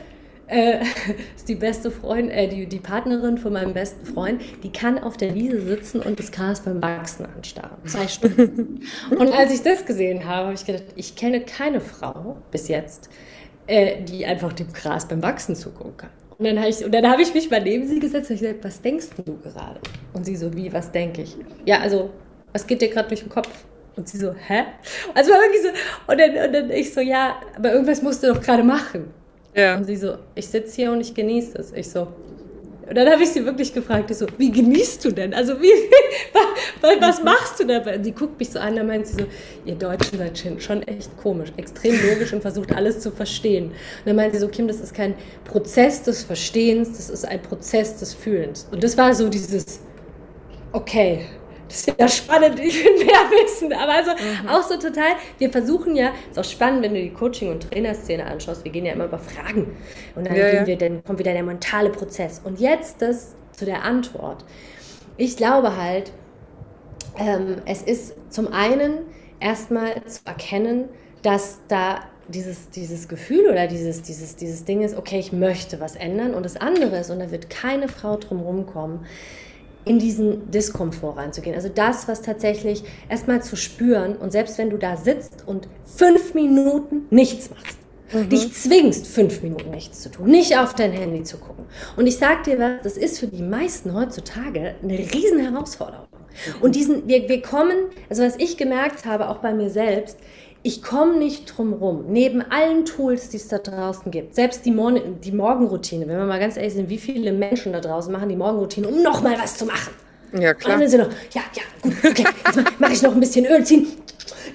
äh, 0.47 0.79
ist 1.37 1.47
die 1.47 1.55
beste 1.55 1.91
Freundin, 1.91 2.29
äh, 2.29 2.49
die, 2.49 2.65
die 2.67 2.79
Partnerin 2.79 3.37
von 3.37 3.53
meinem 3.53 3.71
besten 3.71 4.05
Freund, 4.05 4.41
die 4.63 4.71
kann 4.73 4.99
auf 4.99 5.15
der 5.15 5.33
Wiese 5.33 5.61
sitzen 5.61 6.01
und 6.01 6.19
das 6.19 6.33
Gras 6.33 6.59
beim 6.59 6.81
Wachsen 6.81 7.25
anstarren. 7.25 7.77
Zwei 7.85 8.09
Stunden. 8.09 8.81
und 9.17 9.31
als 9.31 9.53
ich 9.53 9.61
das 9.61 9.85
gesehen 9.85 10.25
habe, 10.25 10.47
habe 10.47 10.55
ich 10.55 10.65
gedacht, 10.65 10.83
ich 10.97 11.15
kenne 11.15 11.39
keine 11.39 11.79
Frau 11.79 12.35
bis 12.51 12.67
jetzt, 12.67 13.09
äh, 13.67 14.03
die 14.03 14.25
einfach 14.25 14.51
dem 14.51 14.73
Gras 14.73 15.07
beim 15.07 15.23
Wachsen 15.23 15.55
zugucken 15.55 15.95
kann. 15.95 16.09
Und 16.37 16.45
dann 16.45 16.59
habe 16.59 16.69
ich, 16.69 16.83
hab 16.83 17.19
ich 17.19 17.33
mich 17.33 17.49
mal 17.49 17.61
neben 17.61 17.87
sie 17.87 17.99
gesetzt 17.99 18.29
und 18.29 18.35
ich 18.35 18.41
gesagt, 18.41 18.63
was 18.63 18.81
denkst 18.81 19.07
du 19.23 19.37
gerade? 19.37 19.79
Und 20.13 20.25
sie 20.25 20.35
so, 20.35 20.53
wie, 20.53 20.71
was 20.71 20.91
denke 20.91 21.23
ich? 21.23 21.35
Ja, 21.65 21.79
also, 21.79 22.09
was 22.51 22.65
geht 22.65 22.81
dir 22.81 22.89
gerade 22.89 23.07
durch 23.07 23.21
den 23.21 23.29
Kopf? 23.29 23.49
Und 23.95 24.07
sie 24.07 24.17
so, 24.17 24.33
hä? 24.33 24.63
Also 25.13 25.31
war 25.31 25.39
wirklich 25.39 25.61
so, 25.61 25.69
und 26.11 26.19
dann, 26.19 26.45
und 26.45 26.53
dann 26.53 26.71
ich 26.71 26.93
so, 26.93 27.01
ja, 27.01 27.35
aber 27.55 27.73
irgendwas 27.73 28.01
musst 28.01 28.23
du 28.23 28.33
doch 28.33 28.41
gerade 28.41 28.63
machen. 28.63 29.13
Ja. 29.55 29.77
Und 29.77 29.83
sie 29.83 29.95
so, 29.95 30.17
ich 30.35 30.47
sitze 30.47 30.75
hier 30.75 30.91
und 30.91 31.01
ich 31.01 31.13
genieße 31.13 31.57
es. 31.57 31.71
Ich 31.73 31.89
so, 31.89 32.07
und 32.87 32.95
dann 32.95 33.09
habe 33.09 33.23
ich 33.23 33.29
sie 33.29 33.45
wirklich 33.45 33.73
gefragt, 33.73 34.13
so, 34.13 34.27
wie 34.37 34.51
genießt 34.51 35.05
du 35.05 35.11
denn? 35.11 35.33
Also 35.33 35.61
wie, 35.61 35.71
was 37.01 37.23
machst 37.23 37.59
du 37.59 37.65
dabei? 37.65 37.95
Und 37.95 38.03
sie 38.03 38.11
guckt 38.11 38.37
mich 38.39 38.49
so 38.49 38.59
an, 38.59 38.75
dann 38.75 38.87
meint 38.87 39.07
sie 39.07 39.13
so, 39.13 39.25
ihr 39.65 39.75
Deutschen 39.75 40.17
seid 40.17 40.37
schon 40.59 40.83
echt 40.83 41.15
komisch, 41.17 41.53
extrem 41.55 41.95
logisch 42.09 42.33
und 42.33 42.41
versucht 42.41 42.73
alles 42.73 42.99
zu 42.99 43.11
verstehen. 43.11 43.67
Und 43.67 43.73
dann 44.05 44.17
meint 44.17 44.33
sie 44.33 44.39
so, 44.39 44.49
Kim, 44.49 44.67
das 44.67 44.81
ist 44.81 44.93
kein 44.93 45.15
Prozess 45.45 46.03
des 46.03 46.23
Verstehens, 46.23 46.97
das 46.97 47.09
ist 47.09 47.25
ein 47.25 47.41
Prozess 47.41 47.97
des 47.99 48.13
Fühlens. 48.13 48.67
Und 48.71 48.83
das 48.83 48.97
war 48.97 49.13
so 49.13 49.29
dieses, 49.29 49.79
okay, 50.73 51.25
das 51.73 51.87
ist 51.87 51.99
ja 51.99 52.07
spannend, 52.07 52.59
ich 52.59 52.83
will 52.83 53.05
mehr 53.05 53.31
wissen. 53.31 53.73
Aber 53.73 53.93
also 53.93 54.11
mhm. 54.11 54.47
auch 54.47 54.61
so 54.61 54.75
total, 54.77 55.13
wir 55.39 55.49
versuchen 55.49 55.95
ja, 55.95 56.11
ist 56.29 56.37
auch 56.37 56.43
spannend, 56.43 56.83
wenn 56.83 56.93
du 56.93 57.01
die 57.01 57.11
Coaching- 57.11 57.49
und 57.49 57.71
Trainerszene 57.71 58.25
anschaust, 58.25 58.63
wir 58.63 58.71
gehen 58.71 58.85
ja 58.85 58.93
immer 58.93 59.05
über 59.05 59.17
Fragen. 59.17 59.75
Und 60.15 60.27
dann, 60.27 60.35
ja, 60.35 60.53
ja. 60.53 60.67
Wir, 60.67 60.77
dann 60.77 61.03
kommt 61.03 61.17
wieder 61.17 61.33
der 61.33 61.43
mentale 61.43 61.89
Prozess. 61.89 62.41
Und 62.43 62.59
jetzt 62.59 63.01
das 63.01 63.35
zu 63.53 63.65
der 63.65 63.83
Antwort. 63.83 64.45
Ich 65.17 65.35
glaube 65.35 65.75
halt, 65.75 66.11
ähm, 67.17 67.61
es 67.65 67.81
ist 67.81 68.15
zum 68.29 68.53
einen 68.53 68.99
erstmal 69.39 70.03
zu 70.05 70.21
erkennen, 70.25 70.89
dass 71.23 71.59
da 71.67 72.01
dieses, 72.27 72.69
dieses 72.69 73.07
Gefühl 73.07 73.49
oder 73.49 73.67
dieses, 73.67 74.03
dieses, 74.03 74.35
dieses 74.35 74.63
Ding 74.65 74.81
ist, 74.81 74.95
okay, 74.95 75.19
ich 75.19 75.33
möchte 75.33 75.79
was 75.79 75.95
ändern. 75.95 76.35
Und 76.35 76.43
das 76.43 76.55
andere 76.55 76.97
ist, 76.99 77.09
und 77.09 77.19
da 77.19 77.31
wird 77.31 77.49
keine 77.49 77.87
Frau 77.87 78.17
drum 78.17 78.41
rumkommen, 78.41 79.05
in 79.85 79.99
diesen 79.99 80.49
Diskomfort 80.51 81.17
reinzugehen. 81.17 81.55
Also 81.55 81.69
das, 81.69 82.07
was 82.07 82.21
tatsächlich 82.21 82.83
erstmal 83.09 83.43
zu 83.43 83.55
spüren 83.55 84.15
und 84.15 84.31
selbst 84.31 84.57
wenn 84.57 84.69
du 84.69 84.77
da 84.77 84.97
sitzt 84.97 85.43
und 85.45 85.67
fünf 85.85 86.33
Minuten 86.33 87.05
nichts 87.09 87.49
machst, 87.49 87.77
mhm. 88.13 88.29
dich 88.29 88.53
zwingst, 88.53 89.07
fünf 89.07 89.43
Minuten 89.43 89.71
nichts 89.71 90.01
zu 90.01 90.09
tun, 90.09 90.29
nicht 90.29 90.57
auf 90.57 90.73
dein 90.73 90.91
Handy 90.91 91.23
zu 91.23 91.37
gucken. 91.37 91.65
Und 91.97 92.07
ich 92.07 92.17
sag 92.17 92.43
dir 92.43 92.59
was, 92.59 92.81
das 92.83 92.97
ist 92.97 93.19
für 93.19 93.27
die 93.27 93.43
meisten 93.43 93.93
heutzutage 93.93 94.75
eine 94.81 94.97
riesen 94.97 95.39
Herausforderung. 95.39 96.07
Mhm. 96.11 96.61
Und 96.61 96.75
diesen, 96.75 97.07
wir, 97.07 97.27
wir 97.27 97.41
kommen, 97.41 97.77
also 98.09 98.23
was 98.23 98.37
ich 98.37 98.57
gemerkt 98.57 99.05
habe, 99.05 99.29
auch 99.29 99.37
bei 99.37 99.53
mir 99.53 99.69
selbst, 99.69 100.17
ich 100.63 100.81
komme 100.81 101.17
nicht 101.17 101.45
drum 101.45 101.73
rum. 101.73 102.05
Neben 102.07 102.41
allen 102.41 102.85
Tools, 102.85 103.29
die 103.29 103.37
es 103.37 103.49
da 103.49 103.57
draußen 103.57 104.11
gibt, 104.11 104.33
selbst 104.33 104.65
die, 104.65 104.71
Mor 104.71 104.93
die 104.93 105.31
Morgenroutine, 105.31 106.07
wenn 106.07 106.17
wir 106.17 106.25
mal 106.25 106.39
ganz 106.39 106.55
ehrlich 106.55 106.73
sind, 106.73 106.89
wie 106.89 106.97
viele 106.97 107.33
Menschen 107.33 107.73
da 107.73 107.81
draußen 107.81 108.11
machen 108.11 108.29
die 108.29 108.35
Morgenroutine, 108.35 108.87
um 108.87 109.03
nochmal 109.03 109.37
was 109.37 109.57
zu 109.57 109.65
machen. 109.65 109.93
Ja, 110.31 110.53
klar. 110.53 110.75
Und 110.75 110.81
dann 110.81 110.89
sind 110.89 110.89
sie 110.89 110.97
noch, 110.97 111.13
ja, 111.33 111.41
ja, 111.53 111.61
gut, 111.81 111.93
okay, 112.03 112.25
jetzt 112.45 112.79
mache 112.79 112.93
ich 112.93 113.01
noch 113.03 113.13
ein 113.13 113.19
bisschen 113.19 113.45
Öl 113.45 113.63
ziehen, 113.63 113.87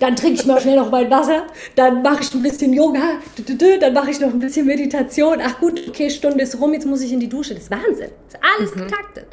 dann 0.00 0.16
trinke 0.16 0.40
ich 0.40 0.46
mal 0.46 0.60
schnell 0.60 0.76
noch 0.76 0.90
mein 0.90 1.10
Wasser, 1.10 1.44
dann 1.76 2.02
mache 2.02 2.22
ich 2.22 2.34
ein 2.34 2.42
bisschen 2.42 2.72
Yoga, 2.72 3.18
dann 3.80 3.92
mache 3.92 4.10
ich 4.10 4.20
noch 4.20 4.28
ein 4.28 4.38
bisschen 4.38 4.66
Meditation. 4.66 5.38
Ach 5.42 5.58
gut, 5.60 5.80
okay, 5.88 6.10
Stunde 6.10 6.42
ist 6.42 6.60
rum, 6.60 6.72
jetzt 6.72 6.86
muss 6.86 7.02
ich 7.02 7.12
in 7.12 7.20
die 7.20 7.28
Dusche. 7.28 7.54
Das 7.54 7.64
ist 7.64 7.70
Wahnsinn. 7.70 8.10
Das 8.30 8.34
ist 8.34 8.40
alles 8.56 8.74
mhm. 8.74 8.80
getaktet. 8.80 9.26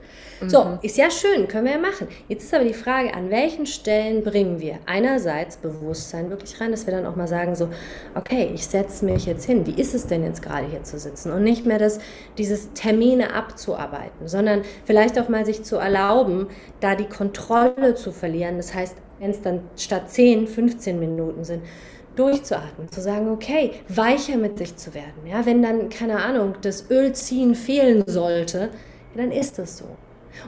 So, 0.48 0.66
mhm. 0.66 0.80
ist 0.82 0.98
ja 0.98 1.10
schön, 1.10 1.48
können 1.48 1.66
wir 1.66 1.74
ja 1.74 1.80
machen. 1.80 2.08
Jetzt 2.28 2.44
ist 2.44 2.54
aber 2.54 2.66
die 2.66 2.74
Frage, 2.74 3.14
an 3.14 3.30
welchen 3.30 3.66
Stellen 3.66 4.24
bringen 4.24 4.60
wir 4.60 4.80
einerseits 4.86 5.58
Bewusstsein 5.58 6.30
wirklich 6.30 6.60
rein, 6.60 6.72
dass 6.72 6.86
wir 6.86 6.94
dann 6.94 7.06
auch 7.06 7.16
mal 7.16 7.28
sagen 7.28 7.56
so, 7.56 7.70
okay, 8.16 8.52
ich 8.54 8.68
setze 8.68 9.06
mich 9.06 9.26
jetzt 9.26 9.46
hin. 9.46 9.66
Wie 9.66 9.80
ist 9.80 9.96
es 9.96 10.08
denn 10.08 10.24
jetzt 10.24 10.42
gerade 10.42 10.68
hier 10.68 10.84
zu 10.84 11.00
sitzen? 11.00 11.32
Und 11.32 11.44
nicht 11.44 11.66
mehr 11.66 11.80
das, 11.80 12.00
dieses 12.38 12.74
Termine 12.74 13.34
abzuarbeiten, 13.34 14.28
sondern 14.28 14.64
vielleicht 14.84 15.18
auch 15.20 15.30
mal 15.30 15.46
sich 15.46 15.64
zu 15.64 15.78
erlauben, 15.78 16.48
da 16.82 16.96
die 16.96 17.08
Kontrolle 17.08 17.96
zu 17.96 18.12
verlieren. 18.12 18.58
Das 18.58 18.74
heißt, 18.74 18.98
wenn 19.20 19.30
es 19.30 19.42
dann 19.42 19.62
statt 19.78 20.10
10, 20.10 20.48
15 20.48 21.00
Minuten 21.00 21.46
sind, 21.46 21.64
durchzuatmen, 22.16 22.90
zu 22.90 23.02
sagen, 23.02 23.30
okay, 23.30 23.72
weicher 23.90 24.38
mit 24.38 24.58
sich 24.58 24.76
zu 24.76 24.94
werden. 24.94 25.26
Ja, 25.30 25.46
wenn 25.46 25.62
dann, 25.62 25.90
keine 25.90 26.24
Ahnung, 26.24 26.56
das 26.62 26.90
Ölziehen 26.90 27.56
fehlen 27.56 28.04
sollte, 28.06 28.70
dann 29.16 29.32
ist 29.32 29.60
es 29.60 29.78
so. 29.78 29.86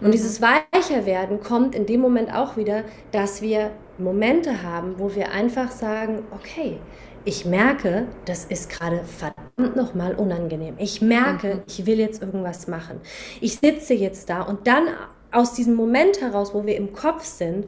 Und 0.02 0.08
mhm. 0.08 0.12
dieses 0.12 0.42
Weicherwerden 0.42 1.40
kommt 1.42 1.76
in 1.76 1.86
dem 1.86 2.02
Moment 2.02 2.34
auch 2.34 2.58
wieder, 2.58 2.84
dass 3.12 3.42
wir 3.42 3.72
Momente 3.98 4.64
haben, 4.64 4.96
wo 4.98 5.16
wir 5.16 5.32
einfach 5.32 5.72
sagen, 5.72 6.24
okay, 6.32 6.80
ich 7.26 7.46
merke, 7.46 8.08
das 8.26 8.46
ist 8.46 8.70
gerade 8.70 9.02
verdammt 9.04 9.76
nochmal 9.76 10.16
unangenehm. 10.16 10.76
Ich 10.78 11.02
merke, 11.02 11.56
mhm. 11.56 11.62
ich 11.68 11.86
will 11.86 12.00
jetzt 12.00 12.22
irgendwas 12.22 12.68
machen. 12.68 13.02
Ich 13.42 13.58
sitze 13.58 13.94
jetzt 13.94 14.30
da 14.30 14.44
und 14.44 14.68
dann 14.68 14.88
aus 15.32 15.54
diesem 15.54 15.76
Moment 15.76 16.22
heraus, 16.22 16.54
wo 16.54 16.66
wir 16.66 16.78
im 16.78 16.94
Kopf 16.94 17.26
sind, 17.26 17.66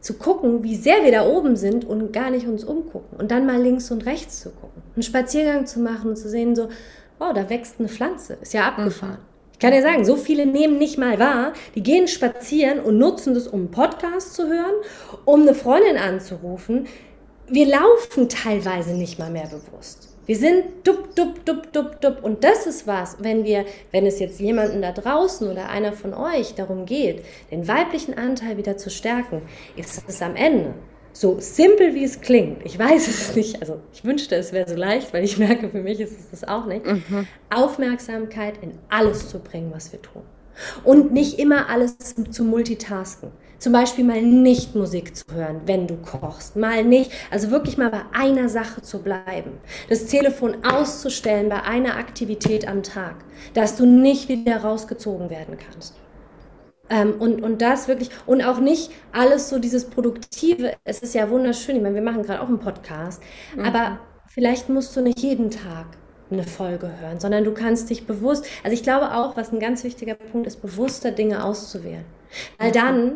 zu 0.00 0.14
gucken, 0.14 0.62
wie 0.62 0.76
sehr 0.76 1.04
wir 1.04 1.12
da 1.12 1.26
oben 1.26 1.56
sind 1.56 1.84
und 1.84 2.12
gar 2.12 2.30
nicht 2.30 2.46
uns 2.46 2.64
umgucken. 2.64 3.18
Und 3.18 3.30
dann 3.30 3.44
mal 3.44 3.60
links 3.60 3.90
und 3.90 4.06
rechts 4.06 4.40
zu 4.40 4.50
gucken. 4.50 4.82
Einen 4.94 5.02
Spaziergang 5.02 5.66
zu 5.66 5.80
machen 5.80 6.10
und 6.10 6.16
zu 6.16 6.28
sehen, 6.28 6.56
so, 6.56 6.68
oh, 7.18 7.32
da 7.34 7.50
wächst 7.50 7.76
eine 7.78 7.88
Pflanze, 7.88 8.38
ist 8.40 8.54
ja 8.54 8.66
abgefahren. 8.66 9.18
Mhm. 9.18 9.29
Ich 9.60 9.62
kann 9.62 9.74
dir 9.74 9.82
sagen, 9.82 10.06
so 10.06 10.16
viele 10.16 10.46
nehmen 10.46 10.78
nicht 10.78 10.96
mal 10.96 11.18
wahr, 11.18 11.52
die 11.74 11.82
gehen 11.82 12.08
spazieren 12.08 12.80
und 12.80 12.96
nutzen 12.96 13.34
das, 13.34 13.46
um 13.46 13.60
einen 13.60 13.70
Podcast 13.70 14.32
zu 14.32 14.48
hören, 14.48 14.72
um 15.26 15.42
eine 15.42 15.52
Freundin 15.52 15.98
anzurufen. 15.98 16.86
Wir 17.46 17.66
laufen 17.66 18.30
teilweise 18.30 18.94
nicht 18.94 19.18
mal 19.18 19.28
mehr 19.28 19.48
bewusst. 19.48 20.16
Wir 20.24 20.38
sind 20.38 20.64
dup, 20.84 21.14
dup, 21.14 21.44
dup, 21.44 21.70
dup, 21.74 22.00
dup. 22.00 22.24
Und 22.24 22.42
das 22.42 22.66
ist 22.66 22.86
was, 22.86 23.18
wenn 23.20 23.44
wir, 23.44 23.66
wenn 23.90 24.06
es 24.06 24.18
jetzt 24.18 24.40
jemanden 24.40 24.80
da 24.80 24.92
draußen 24.92 25.46
oder 25.46 25.68
einer 25.68 25.92
von 25.92 26.14
euch 26.14 26.54
darum 26.54 26.86
geht, 26.86 27.22
den 27.50 27.68
weiblichen 27.68 28.16
Anteil 28.16 28.56
wieder 28.56 28.78
zu 28.78 28.88
stärken, 28.88 29.42
ist 29.76 30.02
es 30.08 30.22
am 30.22 30.36
Ende 30.36 30.72
so 31.20 31.36
simpel 31.38 31.94
wie 31.94 32.04
es 32.04 32.22
klingt, 32.22 32.64
ich 32.64 32.78
weiß 32.78 33.06
es 33.06 33.36
nicht, 33.36 33.60
also 33.60 33.78
ich 33.92 34.04
wünschte, 34.04 34.36
es 34.36 34.54
wäre 34.54 34.66
so 34.66 34.74
leicht, 34.74 35.12
weil 35.12 35.22
ich 35.22 35.36
merke, 35.36 35.68
für 35.68 35.82
mich 35.82 36.00
ist 36.00 36.18
es 36.18 36.30
das 36.30 36.48
auch 36.48 36.64
nicht, 36.64 36.86
mhm. 36.86 37.26
Aufmerksamkeit 37.50 38.54
in 38.62 38.78
alles 38.88 39.28
zu 39.28 39.38
bringen, 39.38 39.70
was 39.70 39.92
wir 39.92 40.00
tun. 40.00 40.22
Und 40.82 41.12
nicht 41.12 41.38
immer 41.38 41.68
alles 41.68 41.98
zu 42.30 42.42
multitasken. 42.42 43.32
Zum 43.58 43.74
Beispiel 43.74 44.04
mal 44.04 44.22
nicht 44.22 44.74
Musik 44.74 45.14
zu 45.14 45.24
hören, 45.34 45.60
wenn 45.66 45.86
du 45.86 45.96
kochst. 45.98 46.56
Mal 46.56 46.84
nicht, 46.84 47.10
also 47.30 47.50
wirklich 47.50 47.76
mal 47.76 47.90
bei 47.90 48.00
einer 48.12 48.48
Sache 48.48 48.80
zu 48.80 49.02
bleiben. 49.02 49.52
Das 49.90 50.06
Telefon 50.06 50.64
auszustellen 50.64 51.50
bei 51.50 51.62
einer 51.62 51.96
Aktivität 51.96 52.66
am 52.66 52.82
Tag, 52.82 53.16
dass 53.52 53.76
du 53.76 53.84
nicht 53.84 54.30
wieder 54.30 54.56
rausgezogen 54.62 55.28
werden 55.28 55.58
kannst. 55.58 55.96
Ähm, 56.90 57.14
und, 57.18 57.42
und 57.42 57.62
das 57.62 57.88
wirklich, 57.88 58.10
und 58.26 58.42
auch 58.42 58.58
nicht 58.58 58.90
alles 59.12 59.48
so 59.48 59.58
dieses 59.58 59.88
Produktive. 59.88 60.74
Es 60.84 61.00
ist 61.00 61.14
ja 61.14 61.30
wunderschön, 61.30 61.76
ich 61.76 61.82
meine, 61.82 61.94
wir 61.94 62.02
machen 62.02 62.22
gerade 62.24 62.42
auch 62.42 62.48
einen 62.48 62.58
Podcast, 62.58 63.22
mhm. 63.56 63.64
aber 63.64 64.00
vielleicht 64.26 64.68
musst 64.68 64.94
du 64.96 65.00
nicht 65.00 65.20
jeden 65.20 65.50
Tag 65.50 65.86
eine 66.30 66.44
Folge 66.44 66.90
hören, 67.00 67.18
sondern 67.18 67.44
du 67.44 67.52
kannst 67.52 67.90
dich 67.90 68.06
bewusst, 68.06 68.46
also 68.62 68.74
ich 68.74 68.82
glaube 68.82 69.14
auch, 69.14 69.36
was 69.36 69.52
ein 69.52 69.60
ganz 69.60 69.84
wichtiger 69.84 70.14
Punkt 70.14 70.46
ist, 70.46 70.62
bewusster 70.62 71.10
Dinge 71.10 71.44
auszuwählen. 71.44 72.04
Weil 72.58 72.72
dann 72.72 73.12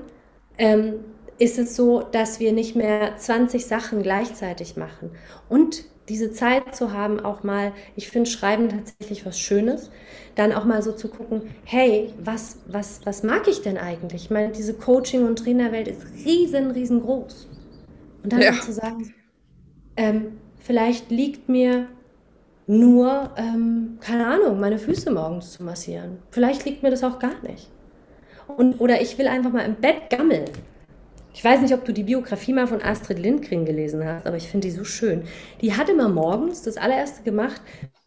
ähm, 0.59 0.95
ist 1.39 1.59
es 1.59 1.77
so, 1.77 2.03
dass 2.03 2.41
wir 2.41 2.53
nicht 2.53 2.77
mehr 2.77 3.17
20 3.17 3.67
Sachen 3.67 4.03
gleichzeitig 4.03 4.77
machen. 4.77 5.11
Und 5.49 5.85
diese 6.09 6.33
Zeit 6.33 6.75
zu 6.75 6.93
haben, 6.93 7.21
auch 7.21 7.43
mal, 7.43 7.73
ich 7.97 8.09
finde 8.09 8.29
Schreiben 8.29 8.69
tatsächlich 8.69 9.25
was 9.25 9.39
Schönes, 9.39 9.91
dann 10.35 10.53
auch 10.53 10.65
mal 10.65 10.83
so 10.83 10.93
zu 10.93 11.09
gucken, 11.09 11.43
hey, 11.65 12.13
was, 12.23 12.59
was, 12.67 13.01
was 13.05 13.23
mag 13.23 13.49
ich 13.49 13.63
denn 13.63 13.79
eigentlich? 13.79 14.25
Ich 14.25 14.31
meine, 14.31 14.53
diese 14.53 14.75
Coaching- 14.75 15.27
und 15.27 15.39
Trainerwelt 15.39 15.89
ist 15.89 16.05
riesen, 16.25 16.71
riesengroß. 16.71 17.49
Und 18.23 18.33
dann 18.33 18.43
ja. 18.43 18.53
zu 18.53 18.73
sagen, 18.73 19.15
ähm, 19.97 20.39
vielleicht 20.59 21.11
liegt 21.11 21.49
mir 21.49 21.87
nur, 22.67 23.31
ähm, 23.37 23.99
keine 24.01 24.27
Ahnung, 24.27 24.59
meine 24.61 24.79
Füße 24.79 25.11
morgens 25.11 25.53
zu 25.53 25.63
massieren. 25.63 26.19
Vielleicht 26.31 26.65
liegt 26.65 26.83
mir 26.83 26.91
das 26.91 27.05
auch 27.05 27.19
gar 27.19 27.41
nicht. 27.43 27.71
Und, 28.47 28.81
oder 28.81 29.01
ich 29.01 29.19
will 29.19 29.29
einfach 29.29 29.53
mal 29.53 29.65
im 29.65 29.77
Bett 29.77 30.11
gammeln. 30.11 30.45
Ich 31.35 31.45
weiß 31.45 31.61
nicht, 31.61 31.75
ob 31.75 31.85
du 31.85 31.93
die 31.93 32.05
Biografie 32.05 32.53
mal 32.53 32.69
von 32.69 32.81
Astrid 32.81 33.19
Lindgren 33.19 33.65
gelesen 33.65 34.05
hast, 34.07 34.25
aber 34.25 34.37
ich 34.37 34.49
finde 34.49 34.69
die 34.69 34.73
so 34.73 34.85
schön. 34.85 35.25
Die 35.61 35.75
hat 35.75 35.89
immer 35.89 36.09
morgens 36.09 36.63
das 36.63 36.77
allererste 36.77 37.25
gemacht, 37.25 37.61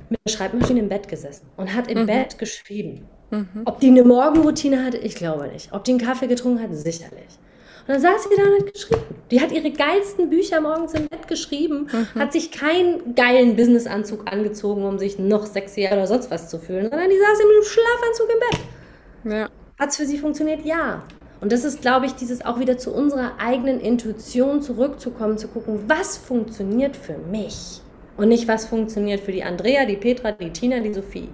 mit 0.09 0.19
der 0.25 0.31
Schreibmaschine 0.31 0.79
im 0.79 0.87
Bett 0.87 1.09
gesessen 1.09 1.45
und 1.57 1.73
hat 1.75 1.91
im 1.91 2.03
mhm. 2.03 2.05
Bett 2.07 2.39
geschrieben. 2.39 3.05
Mhm. 3.29 3.63
Ob 3.65 3.81
die 3.81 3.87
eine 3.87 4.03
Morgenroutine 4.03 4.85
hatte, 4.85 4.97
ich 4.97 5.15
glaube 5.15 5.49
nicht. 5.49 5.73
Ob 5.73 5.83
die 5.83 5.91
einen 5.91 5.99
Kaffee 5.99 6.27
getrunken 6.27 6.63
hat, 6.63 6.73
sicherlich. 6.73 7.37
Und 7.85 7.93
dann 7.93 8.01
saß 8.01 8.23
sie 8.23 8.29
da 8.37 8.43
und 8.43 8.61
hat 8.61 8.73
geschrieben. 8.73 9.01
Die 9.29 9.41
hat 9.41 9.51
ihre 9.51 9.71
geilsten 9.71 10.29
Bücher 10.29 10.61
morgens 10.61 10.93
im 10.93 11.07
Bett 11.09 11.27
geschrieben, 11.27 11.89
mhm. 11.91 12.19
hat 12.19 12.31
sich 12.31 12.51
keinen 12.51 13.13
geilen 13.13 13.57
Businessanzug 13.57 14.31
angezogen, 14.31 14.85
um 14.85 14.97
sich 14.97 15.19
noch 15.19 15.45
sexier 15.45 15.91
oder 15.91 16.07
sonst 16.07 16.31
was 16.31 16.49
zu 16.49 16.59
fühlen, 16.59 16.89
sondern 16.89 17.09
die 17.09 17.17
saß 17.17 17.39
im 17.41 17.63
Schlafanzug 17.65 18.29
im 18.33 18.39
Bett. 18.39 19.37
Ja. 19.37 19.49
Hat 19.77 19.89
es 19.89 19.97
für 19.97 20.05
sie 20.05 20.17
funktioniert? 20.17 20.63
Ja. 20.65 21.03
Und 21.39 21.51
das 21.51 21.63
ist, 21.63 21.81
glaube 21.81 22.07
ich, 22.07 22.13
dieses 22.13 22.43
auch 22.43 22.59
wieder 22.59 22.77
zu 22.77 22.91
unserer 22.91 23.33
eigenen 23.39 23.79
Intuition 23.79 24.61
zurückzukommen, 24.61 25.37
zu 25.37 25.47
gucken, 25.47 25.83
was 25.87 26.17
funktioniert 26.17 26.95
für 26.95 27.17
mich 27.17 27.81
und 28.17 28.29
nicht, 28.29 28.47
was 28.47 28.65
funktioniert 28.65 29.19
für 29.19 29.31
die 29.31 29.43
Andrea, 29.43 29.85
die 29.85 29.97
Petra, 29.97 30.31
die 30.31 30.51
Tina, 30.51 30.79
die 30.79 30.93
Sophie. 30.93 31.29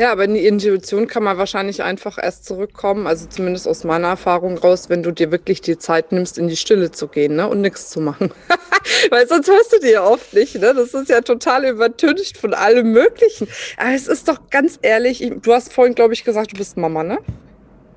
Ja, 0.00 0.12
aber 0.12 0.24
in 0.24 0.34
die 0.34 0.46
Intuition 0.46 1.06
kann 1.06 1.24
man 1.24 1.36
wahrscheinlich 1.36 1.82
einfach 1.82 2.16
erst 2.16 2.46
zurückkommen, 2.46 3.06
also 3.06 3.26
zumindest 3.26 3.68
aus 3.68 3.84
meiner 3.84 4.08
Erfahrung 4.08 4.56
raus, 4.56 4.88
wenn 4.88 5.02
du 5.02 5.10
dir 5.10 5.30
wirklich 5.30 5.60
die 5.60 5.76
Zeit 5.76 6.10
nimmst, 6.10 6.38
in 6.38 6.48
die 6.48 6.56
Stille 6.56 6.90
zu 6.90 7.06
gehen 7.06 7.36
ne? 7.36 7.46
und 7.46 7.60
nichts 7.60 7.90
zu 7.90 8.00
machen. 8.00 8.32
Weil 9.10 9.28
sonst 9.28 9.48
hörst 9.48 9.74
du 9.74 9.78
dir 9.78 9.90
ja 9.90 10.04
oft 10.04 10.32
nicht. 10.32 10.54
Ne? 10.54 10.72
Das 10.74 10.94
ist 10.94 11.10
ja 11.10 11.20
total 11.20 11.66
übertüncht 11.66 12.38
von 12.38 12.54
allem 12.54 12.92
Möglichen. 12.92 13.46
Aber 13.76 13.92
es 13.94 14.08
ist 14.08 14.26
doch 14.26 14.38
ganz 14.48 14.78
ehrlich, 14.80 15.22
ich, 15.22 15.34
du 15.42 15.52
hast 15.52 15.72
vorhin, 15.72 15.94
glaube 15.94 16.14
ich, 16.14 16.24
gesagt, 16.24 16.52
du 16.52 16.56
bist 16.56 16.78
Mama, 16.78 17.02
ne? 17.02 17.18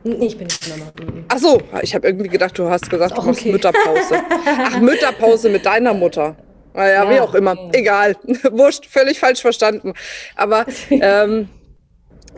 Nee, 0.04 0.26
ich 0.26 0.38
bin 0.38 0.48
nicht 0.48 0.68
Mama. 0.70 0.92
Ach 1.30 1.38
so, 1.38 1.62
ich 1.82 1.96
habe 1.96 2.08
irgendwie 2.08 2.28
gedacht, 2.28 2.58
du 2.58 2.70
hast 2.70 2.90
gesagt, 2.90 3.18
du 3.18 3.22
machst 3.22 3.42
okay. 3.42 3.52
Mütterpause. 3.52 4.22
Ach, 4.46 4.80
Mütterpause 4.80 5.50
mit 5.50 5.66
deiner 5.66 5.94
Mutter. 5.94 6.36
Naja, 6.74 7.04
ja, 7.04 7.10
wie 7.10 7.20
auch 7.20 7.34
immer. 7.34 7.70
Egal. 7.72 8.16
Wurscht, 8.52 8.86
völlig 8.86 9.20
falsch 9.20 9.42
verstanden. 9.42 9.94
Aber 10.36 10.66
ähm, 10.90 11.48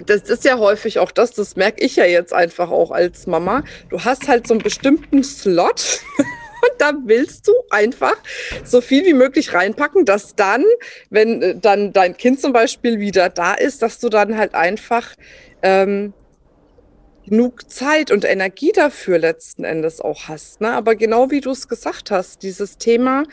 das 0.05 0.23
ist 0.23 0.43
ja 0.43 0.59
häufig 0.59 0.99
auch 0.99 1.11
das, 1.11 1.31
das 1.31 1.55
merke 1.55 1.83
ich 1.83 1.95
ja 1.95 2.05
jetzt 2.05 2.33
einfach 2.33 2.69
auch 2.69 2.91
als 2.91 3.27
Mama. 3.27 3.63
Du 3.89 4.03
hast 4.03 4.27
halt 4.27 4.47
so 4.47 4.53
einen 4.53 4.63
bestimmten 4.63 5.23
Slot. 5.23 6.01
Und 6.65 6.81
da 6.81 6.93
willst 7.05 7.47
du 7.47 7.51
einfach 7.69 8.15
so 8.63 8.81
viel 8.81 9.05
wie 9.05 9.13
möglich 9.13 9.53
reinpacken, 9.53 10.03
dass 10.03 10.35
dann, 10.35 10.63
wenn 11.11 11.41
äh, 11.41 11.55
dann 11.55 11.93
dein 11.93 12.17
Kind 12.17 12.41
zum 12.41 12.53
Beispiel 12.53 12.99
wieder 12.99 13.29
da 13.29 13.53
ist, 13.53 13.81
dass 13.81 13.99
du 13.99 14.09
dann 14.09 14.37
halt 14.37 14.55
einfach 14.55 15.13
ähm, 15.61 16.13
genug 17.27 17.69
Zeit 17.69 18.11
und 18.11 18.25
Energie 18.25 18.71
dafür 18.71 19.17
letzten 19.17 19.63
Endes 19.63 20.01
auch 20.01 20.27
hast. 20.27 20.61
Ne? 20.61 20.71
Aber 20.71 20.95
genau 20.95 21.31
wie 21.31 21.41
du 21.41 21.51
es 21.51 21.67
gesagt 21.67 22.11
hast, 22.11 22.43
dieses 22.43 22.77
Thema, 22.77 23.23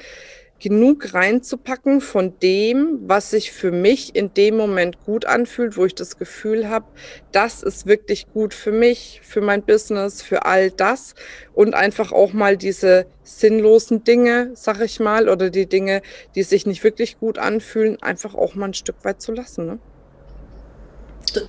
genug 0.63 1.13
reinzupacken 1.13 2.01
von 2.01 2.39
dem, 2.39 3.01
was 3.03 3.31
sich 3.31 3.51
für 3.51 3.73
mich 3.73 4.15
in 4.15 4.33
dem 4.33 4.57
Moment 4.57 5.05
gut 5.05 5.25
anfühlt, 5.25 5.77
wo 5.77 5.85
ich 5.85 5.95
das 5.97 6.19
Gefühl 6.19 6.69
habe, 6.69 6.87
das 7.33 7.65
ist 7.65 7.87
wirklich 7.87 8.29
gut 8.33 8.55
für 8.55 8.71
mich, 8.71 9.21
für 9.25 9.41
mein 9.41 9.63
Business, 9.63 10.23
für 10.23 10.45
all 10.47 10.71
das 10.71 11.17
und 11.53 11.75
einfach 11.75 12.13
auch 12.13 12.33
mal 12.33 12.57
diese 12.57 13.07
sinnlosen 13.25 14.05
Dinge, 14.05 14.53
sag 14.55 14.81
ich 14.81 15.01
mal, 15.01 15.29
oder 15.29 15.51
die 15.51 15.67
Dinge, 15.67 16.01
die 16.37 16.45
sich 16.45 16.65
nicht 16.65 16.85
wirklich 16.85 17.19
gut 17.19 17.39
anfühlen, 17.39 18.01
einfach 18.01 18.37
auch 18.37 18.55
mal 18.55 18.67
ein 18.67 18.75
Stück 18.75 19.05
weit 19.05 19.21
zu 19.21 19.33
lassen. 19.33 19.67
Ne? 19.67 19.79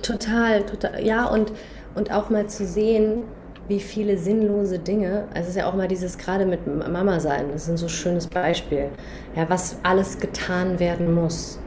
Total, 0.01 0.65
total. 0.65 1.05
Ja, 1.05 1.25
und, 1.25 1.51
und 1.95 2.11
auch 2.11 2.29
mal 2.29 2.47
zu 2.47 2.65
sehen, 2.65 3.23
wie 3.67 3.79
viele 3.79 4.17
sinnlose 4.17 4.79
Dinge, 4.79 5.25
also 5.29 5.41
es 5.41 5.49
ist 5.49 5.55
ja 5.55 5.69
auch 5.69 5.73
mal 5.73 5.87
dieses 5.87 6.17
gerade 6.17 6.45
mit 6.45 6.67
Mama 6.67 7.19
sein, 7.19 7.45
das 7.51 7.63
ist 7.63 7.69
ein 7.69 7.77
so 7.77 7.87
schönes 7.87 8.27
Beispiel, 8.27 8.89
ja, 9.35 9.49
was 9.49 9.77
alles 9.83 10.19
getan 10.19 10.79
werden 10.79 11.13
muss. 11.13 11.59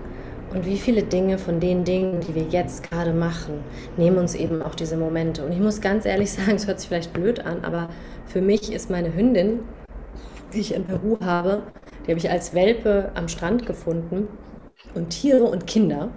Und 0.53 0.65
wie 0.65 0.79
viele 0.79 1.03
Dinge 1.03 1.39
von 1.39 1.59
den 1.59 1.85
Dingen, 1.85 2.21
die 2.21 2.35
wir 2.35 2.45
jetzt 2.45 2.89
gerade 2.89 3.13
machen, 3.13 3.65
nehmen 3.97 4.17
uns 4.17 4.35
eben 4.35 4.63
auch 4.63 4.75
diese 4.75 4.97
Momente. 4.97 5.45
Und 5.45 5.53
ich 5.53 5.59
muss 5.59 5.81
ganz 5.81 6.07
ehrlich 6.07 6.31
sagen, 6.33 6.53
es 6.55 6.67
hört 6.67 6.81
sich 6.81 6.89
vielleicht 6.89 7.13
blöd 7.13 7.45
an, 7.45 7.65
aber 7.65 7.89
für 8.27 8.41
mich 8.41 8.73
ist 8.73 8.91
meine 8.91 9.15
Hündin, 9.15 9.61
die 10.53 10.61
ich 10.61 10.75
in 10.75 10.85
Peru 10.85 11.19
habe, 11.21 11.63
die 12.07 12.13
habe 12.13 12.19
ich 12.19 12.31
als 12.31 12.55
Welpe 12.55 13.11
am 13.15 13.29
Strand 13.29 13.67
gefunden. 13.67 14.29
Und 14.95 15.11
Tiere 15.11 15.45
und 15.45 15.67
Kinder 15.67 16.11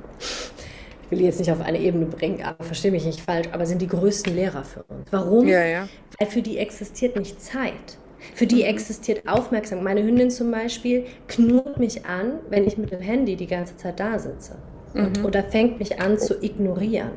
will 1.09 1.19
die 1.19 1.25
jetzt 1.25 1.39
nicht 1.39 1.51
auf 1.51 1.61
eine 1.61 1.79
Ebene 1.79 2.05
bringen, 2.05 2.43
aber 2.43 2.63
verstehe 2.63 2.91
mich 2.91 3.05
nicht 3.05 3.21
falsch, 3.21 3.47
aber 3.51 3.65
sind 3.65 3.81
die 3.81 3.87
größten 3.87 4.35
Lehrer 4.35 4.63
für 4.63 4.83
uns. 4.83 5.07
Warum? 5.11 5.47
Ja, 5.47 5.65
ja. 5.65 5.87
Weil 6.19 6.27
für 6.27 6.41
die 6.41 6.57
existiert 6.57 7.15
nicht 7.15 7.41
Zeit. 7.41 7.97
Für 8.35 8.45
die 8.45 8.63
mhm. 8.63 8.69
existiert 8.69 9.27
Aufmerksamkeit. 9.27 9.83
Meine 9.83 10.03
Hündin 10.03 10.29
zum 10.29 10.51
Beispiel 10.51 11.05
knurrt 11.27 11.79
mich 11.79 12.05
an, 12.05 12.39
wenn 12.49 12.67
ich 12.67 12.77
mit 12.77 12.91
dem 12.91 13.01
Handy 13.01 13.35
die 13.35 13.47
ganze 13.47 13.77
Zeit 13.77 13.99
da 13.99 14.19
sitze. 14.19 14.57
Und, 14.93 15.19
mhm. 15.19 15.25
Oder 15.25 15.43
fängt 15.43 15.79
mich 15.79 16.01
an 16.01 16.17
zu 16.17 16.43
ignorieren. 16.43 17.11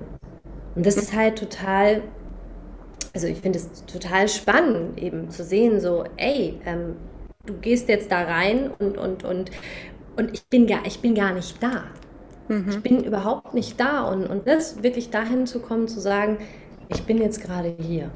Und 0.74 0.86
das 0.86 0.96
ist 0.96 1.14
halt 1.14 1.38
total, 1.38 2.02
also 3.12 3.26
ich 3.26 3.38
finde 3.38 3.58
es 3.58 3.84
total 3.84 4.28
spannend, 4.28 4.98
eben 4.98 5.30
zu 5.30 5.44
sehen, 5.44 5.80
so, 5.80 6.04
ey, 6.16 6.58
ähm, 6.64 6.96
du 7.44 7.54
gehst 7.54 7.88
jetzt 7.88 8.10
da 8.10 8.22
rein 8.22 8.70
und, 8.78 8.96
und, 8.96 9.24
und, 9.24 9.50
und 10.16 10.32
ich, 10.32 10.44
bin 10.46 10.66
gar, 10.66 10.86
ich 10.86 11.00
bin 11.00 11.14
gar 11.14 11.34
nicht 11.34 11.62
da. 11.62 11.84
Mhm. 12.48 12.68
Ich 12.68 12.80
bin 12.80 13.04
überhaupt 13.04 13.54
nicht 13.54 13.78
da. 13.80 14.02
Und, 14.02 14.26
und 14.26 14.46
das 14.46 14.82
wirklich 14.82 15.10
dahin 15.10 15.46
zu 15.46 15.60
kommen, 15.60 15.88
zu 15.88 16.00
sagen, 16.00 16.38
ich 16.88 17.04
bin 17.04 17.18
jetzt 17.18 17.42
gerade 17.42 17.74
hier. 17.78 18.10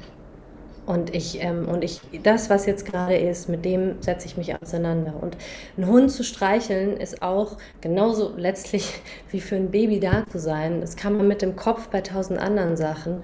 Und 0.85 1.13
ich, 1.13 1.43
ähm, 1.43 1.67
und 1.67 1.83
ich, 1.83 1.99
das, 2.23 2.49
was 2.49 2.65
jetzt 2.65 2.85
gerade 2.85 3.17
ist, 3.17 3.49
mit 3.49 3.65
dem 3.65 4.01
setze 4.01 4.25
ich 4.25 4.37
mich 4.37 4.55
auseinander. 4.61 5.15
Und 5.19 5.35
einen 5.75 5.87
Hund 5.87 6.09
zu 6.09 6.23
streicheln 6.23 6.95
ist 6.95 7.21
auch 7.21 7.57
genauso 7.81 8.33
letztlich 8.37 9.01
wie 9.31 9.41
für 9.41 9.57
ein 9.57 9.69
Baby 9.69 9.99
da 9.99 10.25
zu 10.31 10.39
sein. 10.39 10.79
Das 10.79 10.95
kann 10.95 11.17
man 11.17 11.27
mit 11.27 11.41
dem 11.41 11.57
Kopf 11.57 11.89
bei 11.89 11.99
tausend 11.99 12.39
anderen 12.39 12.77
Sachen 12.77 13.23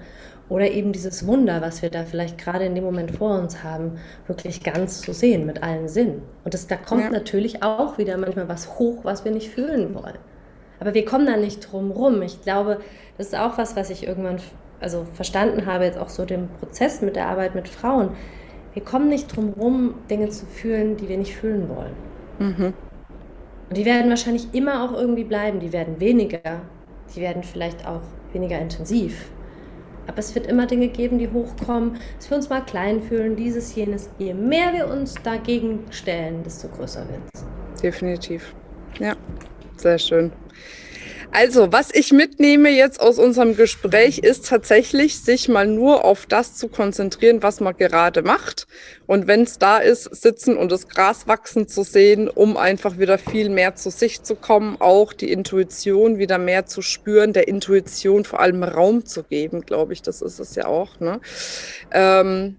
oder 0.50 0.70
eben 0.70 0.92
dieses 0.92 1.26
Wunder, 1.26 1.62
was 1.62 1.80
wir 1.80 1.88
da 1.88 2.04
vielleicht 2.04 2.36
gerade 2.36 2.66
in 2.66 2.74
dem 2.74 2.84
Moment 2.84 3.12
vor 3.12 3.38
uns 3.38 3.62
haben, 3.62 3.92
wirklich 4.26 4.62
ganz 4.62 5.00
zu 5.00 5.14
sehen 5.14 5.46
mit 5.46 5.62
allen 5.62 5.88
Sinnen. 5.88 6.20
Und 6.44 6.52
das, 6.52 6.66
da 6.66 6.76
kommt 6.76 7.04
ja. 7.04 7.10
natürlich 7.10 7.62
auch 7.62 7.96
wieder 7.96 8.18
manchmal 8.18 8.46
was 8.46 8.78
hoch, 8.78 9.04
was 9.04 9.24
wir 9.24 9.32
nicht 9.32 9.48
fühlen 9.48 9.94
wollen. 9.94 10.18
Aber 10.84 10.92
wir 10.92 11.06
kommen 11.06 11.24
da 11.24 11.38
nicht 11.38 11.72
drum 11.72 11.90
rum. 11.92 12.20
Ich 12.20 12.42
glaube, 12.42 12.78
das 13.16 13.28
ist 13.28 13.38
auch 13.38 13.56
was, 13.56 13.74
was 13.74 13.88
ich 13.88 14.06
irgendwann 14.06 14.36
also 14.80 15.06
verstanden 15.14 15.64
habe, 15.64 15.84
jetzt 15.84 15.96
auch 15.96 16.10
so 16.10 16.26
den 16.26 16.48
Prozess 16.60 17.00
mit 17.00 17.16
der 17.16 17.26
Arbeit 17.28 17.54
mit 17.54 17.68
Frauen. 17.68 18.10
Wir 18.74 18.84
kommen 18.84 19.08
nicht 19.08 19.34
drum 19.34 19.54
rum, 19.58 19.94
Dinge 20.10 20.28
zu 20.28 20.44
fühlen, 20.44 20.98
die 20.98 21.08
wir 21.08 21.16
nicht 21.16 21.34
fühlen 21.34 21.70
wollen. 21.70 21.94
Mhm. 22.38 22.74
Und 23.70 23.76
die 23.78 23.86
werden 23.86 24.10
wahrscheinlich 24.10 24.48
immer 24.52 24.84
auch 24.84 24.92
irgendwie 24.92 25.24
bleiben. 25.24 25.58
Die 25.58 25.72
werden 25.72 26.00
weniger, 26.00 26.60
die 27.16 27.22
werden 27.22 27.44
vielleicht 27.44 27.86
auch 27.88 28.02
weniger 28.34 28.58
intensiv. 28.58 29.30
Aber 30.06 30.18
es 30.18 30.34
wird 30.34 30.46
immer 30.48 30.66
Dinge 30.66 30.88
geben, 30.88 31.18
die 31.18 31.30
hochkommen, 31.30 31.96
dass 32.18 32.28
wir 32.28 32.36
uns 32.36 32.50
mal 32.50 32.60
klein 32.60 33.00
fühlen, 33.00 33.36
dieses, 33.36 33.74
jenes. 33.74 34.10
Je 34.18 34.34
mehr 34.34 34.74
wir 34.74 34.88
uns 34.88 35.14
dagegen 35.22 35.86
stellen, 35.88 36.42
desto 36.42 36.68
größer 36.68 37.08
wird 37.08 37.22
es. 37.32 37.80
Definitiv. 37.80 38.54
Ja, 38.98 39.14
sehr 39.84 39.98
schön. 39.98 40.32
Also, 41.30 41.72
was 41.72 41.92
ich 41.92 42.12
mitnehme 42.12 42.70
jetzt 42.70 43.00
aus 43.00 43.18
unserem 43.18 43.56
Gespräch, 43.56 44.18
ist 44.18 44.46
tatsächlich, 44.46 45.18
sich 45.20 45.48
mal 45.48 45.66
nur 45.66 46.04
auf 46.04 46.26
das 46.26 46.54
zu 46.54 46.68
konzentrieren, 46.68 47.42
was 47.42 47.58
man 47.60 47.76
gerade 47.76 48.22
macht. 48.22 48.68
Und 49.06 49.26
wenn 49.26 49.42
es 49.42 49.58
da 49.58 49.78
ist, 49.78 50.04
sitzen 50.04 50.56
und 50.56 50.70
das 50.70 50.88
Gras 50.88 51.26
wachsen 51.26 51.66
zu 51.66 51.82
sehen, 51.82 52.28
um 52.28 52.56
einfach 52.56 52.98
wieder 52.98 53.18
viel 53.18 53.48
mehr 53.50 53.74
zu 53.74 53.90
sich 53.90 54.22
zu 54.22 54.36
kommen, 54.36 54.76
auch 54.80 55.12
die 55.12 55.32
Intuition 55.32 56.18
wieder 56.18 56.38
mehr 56.38 56.66
zu 56.66 56.82
spüren, 56.82 57.32
der 57.32 57.48
Intuition 57.48 58.24
vor 58.24 58.38
allem 58.38 58.62
Raum 58.62 59.04
zu 59.04 59.24
geben, 59.24 59.62
glaube 59.62 59.92
ich, 59.92 60.02
das 60.02 60.22
ist 60.22 60.38
es 60.38 60.54
ja 60.54 60.66
auch. 60.66 61.00
Ne? 61.00 61.20
Ähm, 61.90 62.56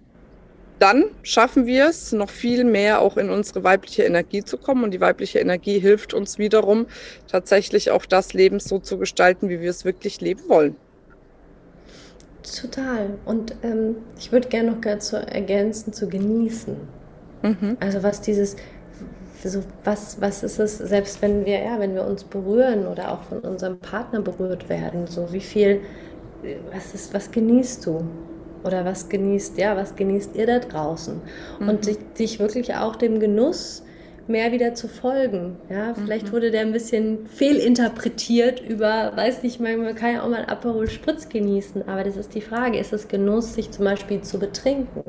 dann 0.79 1.05
schaffen 1.23 1.65
wir 1.65 1.87
es, 1.87 2.11
noch 2.11 2.29
viel 2.29 2.63
mehr 2.63 3.01
auch 3.01 3.17
in 3.17 3.29
unsere 3.29 3.63
weibliche 3.63 4.03
Energie 4.03 4.43
zu 4.43 4.57
kommen. 4.57 4.83
Und 4.83 4.91
die 4.91 5.01
weibliche 5.01 5.39
Energie 5.39 5.79
hilft 5.79 6.13
uns 6.13 6.37
wiederum, 6.37 6.87
tatsächlich 7.27 7.91
auch 7.91 8.05
das 8.05 8.33
Leben 8.33 8.59
so 8.59 8.79
zu 8.79 8.97
gestalten, 8.97 9.49
wie 9.49 9.61
wir 9.61 9.69
es 9.69 9.85
wirklich 9.85 10.21
leben 10.21 10.43
wollen. 10.47 10.75
Total. 12.43 13.17
Und 13.25 13.55
ähm, 13.63 13.95
ich 14.19 14.31
würde 14.31 14.49
gerne 14.49 14.71
noch 14.71 14.81
dazu 14.81 15.15
ergänzen, 15.15 15.93
zu 15.93 16.07
genießen. 16.07 16.75
Mhm. 17.41 17.77
Also 17.79 18.03
was 18.03 18.21
dieses, 18.21 18.55
so 19.43 19.61
was, 19.83 20.19
was 20.21 20.43
ist 20.43 20.59
es, 20.59 20.77
selbst 20.77 21.21
wenn 21.21 21.45
wir, 21.45 21.59
ja, 21.59 21.79
wenn 21.79 21.95
wir 21.95 22.05
uns 22.05 22.23
berühren 22.23 22.85
oder 22.85 23.11
auch 23.11 23.23
von 23.23 23.39
unserem 23.39 23.79
Partner 23.79 24.21
berührt 24.21 24.69
werden, 24.69 25.07
so 25.07 25.31
wie 25.31 25.39
viel, 25.39 25.81
was 26.71 26.93
ist, 26.93 27.13
was 27.13 27.31
genießt 27.31 27.85
du? 27.85 28.03
Oder 28.65 28.83
was 28.83 29.09
genießt, 29.09 29.57
ja, 29.57 29.77
was 29.77 29.95
genießt 29.95 30.35
ihr 30.35 30.47
da 30.47 30.59
draußen? 30.59 31.21
Mhm. 31.59 31.69
Und 31.69 31.85
sich, 31.85 31.97
sich 32.15 32.39
wirklich 32.39 32.73
auch 32.75 32.95
dem 32.95 33.19
Genuss 33.19 33.83
mehr 34.27 34.51
wieder 34.51 34.73
zu 34.73 34.87
folgen. 34.87 35.57
Ja, 35.69 35.93
vielleicht 35.93 36.27
mhm. 36.27 36.31
wurde 36.31 36.51
der 36.51 36.61
ein 36.61 36.71
bisschen 36.71 37.27
fehlinterpretiert 37.27 38.59
über, 38.59 39.11
weiß 39.15 39.43
nicht, 39.43 39.59
man 39.59 39.95
kann 39.95 40.13
ja 40.13 40.23
auch 40.23 40.29
mal 40.29 40.45
Aperol 40.45 40.89
Spritz 40.89 41.29
genießen, 41.29 41.87
aber 41.87 42.03
das 42.03 42.17
ist 42.17 42.33
die 42.33 42.41
Frage, 42.41 42.79
ist 42.79 42.93
es 42.93 43.07
Genuss, 43.07 43.53
sich 43.53 43.71
zum 43.71 43.85
Beispiel 43.85 44.21
zu 44.21 44.39
betrinken? 44.39 45.03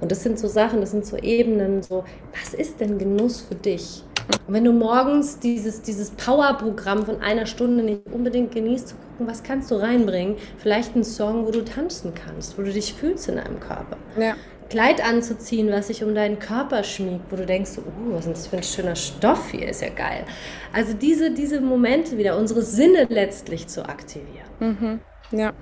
Und 0.00 0.10
das 0.10 0.22
sind 0.22 0.38
so 0.38 0.48
Sachen, 0.48 0.80
das 0.80 0.92
sind 0.92 1.04
so 1.04 1.16
Ebenen, 1.16 1.82
so, 1.82 2.04
was 2.32 2.54
ist 2.54 2.80
denn 2.80 2.98
Genuss 2.98 3.42
für 3.42 3.54
dich? 3.54 4.02
Und 4.46 4.54
wenn 4.54 4.64
du 4.64 4.72
morgens 4.72 5.38
dieses, 5.38 5.82
dieses 5.82 6.10
Power-Programm 6.10 7.04
von 7.04 7.20
einer 7.20 7.46
Stunde 7.46 7.82
nicht 7.82 8.06
unbedingt 8.12 8.52
genießt, 8.52 8.88
zu 8.88 8.94
gucken, 8.96 9.26
was 9.26 9.42
kannst 9.42 9.70
du 9.70 9.76
reinbringen? 9.76 10.36
Vielleicht 10.58 10.94
einen 10.94 11.04
Song, 11.04 11.46
wo 11.46 11.50
du 11.50 11.64
tanzen 11.64 12.12
kannst, 12.14 12.58
wo 12.58 12.62
du 12.62 12.72
dich 12.72 12.94
fühlst 12.94 13.28
in 13.28 13.36
deinem 13.36 13.60
Körper. 13.60 13.96
Ja. 14.18 14.34
Kleid 14.68 15.04
anzuziehen, 15.04 15.70
was 15.70 15.86
sich 15.88 16.02
um 16.02 16.14
deinen 16.14 16.38
Körper 16.38 16.82
schmiegt, 16.82 17.30
wo 17.30 17.36
du 17.36 17.46
denkst, 17.46 17.72
oh, 17.78 18.12
was 18.12 18.26
ist 18.26 18.32
das 18.32 18.46
für 18.48 18.56
ein 18.56 18.62
schöner 18.62 18.96
Stoff 18.96 19.50
hier, 19.50 19.68
ist 19.68 19.82
ja 19.82 19.90
geil. 19.90 20.24
Also 20.72 20.92
diese, 20.94 21.30
diese 21.30 21.60
Momente 21.60 22.18
wieder, 22.18 22.36
unsere 22.36 22.62
Sinne 22.62 23.06
letztlich 23.08 23.66
zu 23.68 23.88
aktivieren. 23.88 24.46
Mhm. 24.60 25.00
Ja, 25.30 25.52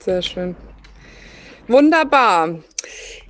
sehr 0.00 0.22
schön. 0.22 0.56
Wunderbar. 1.66 2.60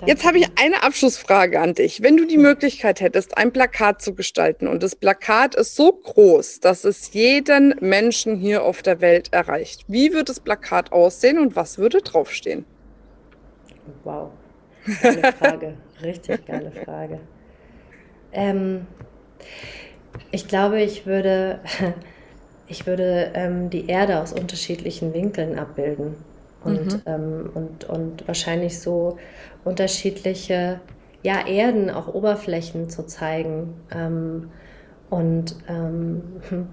Jetzt 0.05 0.25
habe 0.25 0.37
ich 0.39 0.47
eine 0.61 0.83
Abschlussfrage 0.83 1.59
an 1.59 1.73
dich. 1.73 2.01
Wenn 2.03 2.17
du 2.17 2.25
die 2.25 2.37
Möglichkeit 2.37 2.99
hättest, 2.99 3.37
ein 3.37 3.53
Plakat 3.53 4.01
zu 4.01 4.13
gestalten 4.13 4.67
und 4.67 4.83
das 4.83 4.95
Plakat 4.95 5.55
ist 5.55 5.75
so 5.75 5.91
groß, 5.91 6.59
dass 6.59 6.83
es 6.83 7.13
jeden 7.13 7.75
Menschen 7.79 8.35
hier 8.35 8.63
auf 8.63 8.81
der 8.81 8.99
Welt 8.99 9.31
erreicht, 9.31 9.85
wie 9.87 10.11
würde 10.11 10.25
das 10.25 10.41
Plakat 10.41 10.91
aussehen 10.91 11.39
und 11.39 11.55
was 11.55 11.77
würde 11.77 12.01
draufstehen? 12.01 12.65
Wow, 14.03 14.31
geile 15.01 15.33
Frage. 15.33 15.73
Richtig 16.01 16.45
geile 16.45 16.71
Frage. 16.71 17.19
Ähm, 18.31 18.87
ich 20.31 20.47
glaube, 20.47 20.81
ich 20.81 21.05
würde, 21.05 21.59
ich 22.67 22.85
würde 22.85 23.31
ähm, 23.33 23.69
die 23.69 23.87
Erde 23.87 24.19
aus 24.19 24.33
unterschiedlichen 24.33 25.13
Winkeln 25.13 25.57
abbilden 25.57 26.15
und, 26.63 26.93
mhm. 26.93 27.01
ähm, 27.05 27.49
und, 27.53 27.83
und 27.85 28.27
wahrscheinlich 28.27 28.79
so 28.79 29.17
unterschiedliche 29.63 30.81
ja, 31.23 31.47
Erden, 31.47 31.89
auch 31.89 32.13
Oberflächen 32.13 32.89
zu 32.89 33.05
zeigen. 33.05 33.73
Ähm, 33.91 34.51
und, 35.09 35.55
ähm, 35.67 36.21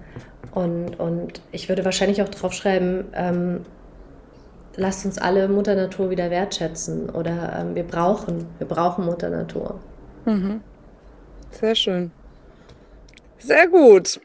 und, 0.53 0.99
und 0.99 1.41
ich 1.53 1.69
würde 1.69 1.85
wahrscheinlich 1.85 2.23
auch 2.23 2.29
draufschreiben, 2.29 3.05
ähm, 3.15 3.61
lasst 4.77 5.05
uns 5.05 5.19
alle 5.19 5.49
Mutter 5.49 5.75
Natur 5.75 6.11
wieder 6.11 6.31
wertschätzen 6.31 7.11
oder 7.11 7.59
ähm, 7.59 7.75
wir 7.75 7.85
brauchen, 7.85 8.47
wir 8.59 8.67
brauchen 8.67 9.05
Mutter 9.05 9.31
Natur. 9.31 9.81
Mhm. 10.25 10.61
Sehr 11.51 11.75
schön. 11.75 12.11
Sehr 13.39 13.69
gut. 13.69 14.21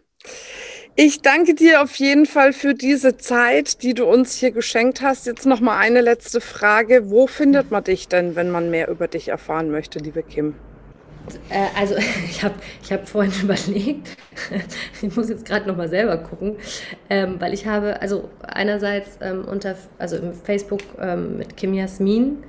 Ich 0.95 1.21
danke 1.21 1.53
dir 1.53 1.83
auf 1.83 1.95
jeden 1.97 2.25
Fall 2.25 2.53
für 2.53 2.73
diese 2.73 3.17
Zeit, 3.17 3.83
die 3.83 3.93
du 3.93 4.05
uns 4.05 4.36
hier 4.36 4.51
geschenkt 4.51 5.01
hast. 5.01 5.27
Jetzt 5.27 5.45
noch 5.45 5.60
mal 5.60 5.77
eine 5.77 6.01
letzte 6.01 6.41
Frage: 6.41 7.12
Wo 7.12 7.27
findet 7.27 7.69
man 7.69 7.83
dich 7.83 8.07
denn, 8.07 8.36
wenn 8.36 8.49
man 8.49 8.71
mehr 8.71 8.88
über 8.89 9.07
dich 9.07 9.27
erfahren 9.27 9.69
möchte, 9.69 9.99
liebe 9.99 10.23
Kim? 10.23 10.55
Äh, 11.49 11.67
also 11.77 11.95
ich 12.29 12.43
habe 12.43 12.55
ich 12.81 12.91
hab 12.91 13.07
vorhin 13.07 13.33
überlegt, 13.43 14.17
ich 15.01 15.15
muss 15.15 15.29
jetzt 15.29 15.45
gerade 15.45 15.67
noch 15.67 15.77
mal 15.77 15.89
selber 15.89 16.17
gucken, 16.17 16.57
ähm, 17.09 17.35
weil 17.39 17.53
ich 17.53 17.65
habe, 17.65 18.01
also 18.01 18.29
einerseits 18.41 19.17
ähm, 19.21 19.45
unter, 19.45 19.75
also 19.97 20.17
im 20.17 20.33
Facebook 20.33 20.81
ähm, 20.99 21.37
mit 21.37 21.57
Kim 21.57 21.73
Jasmin, 21.73 22.43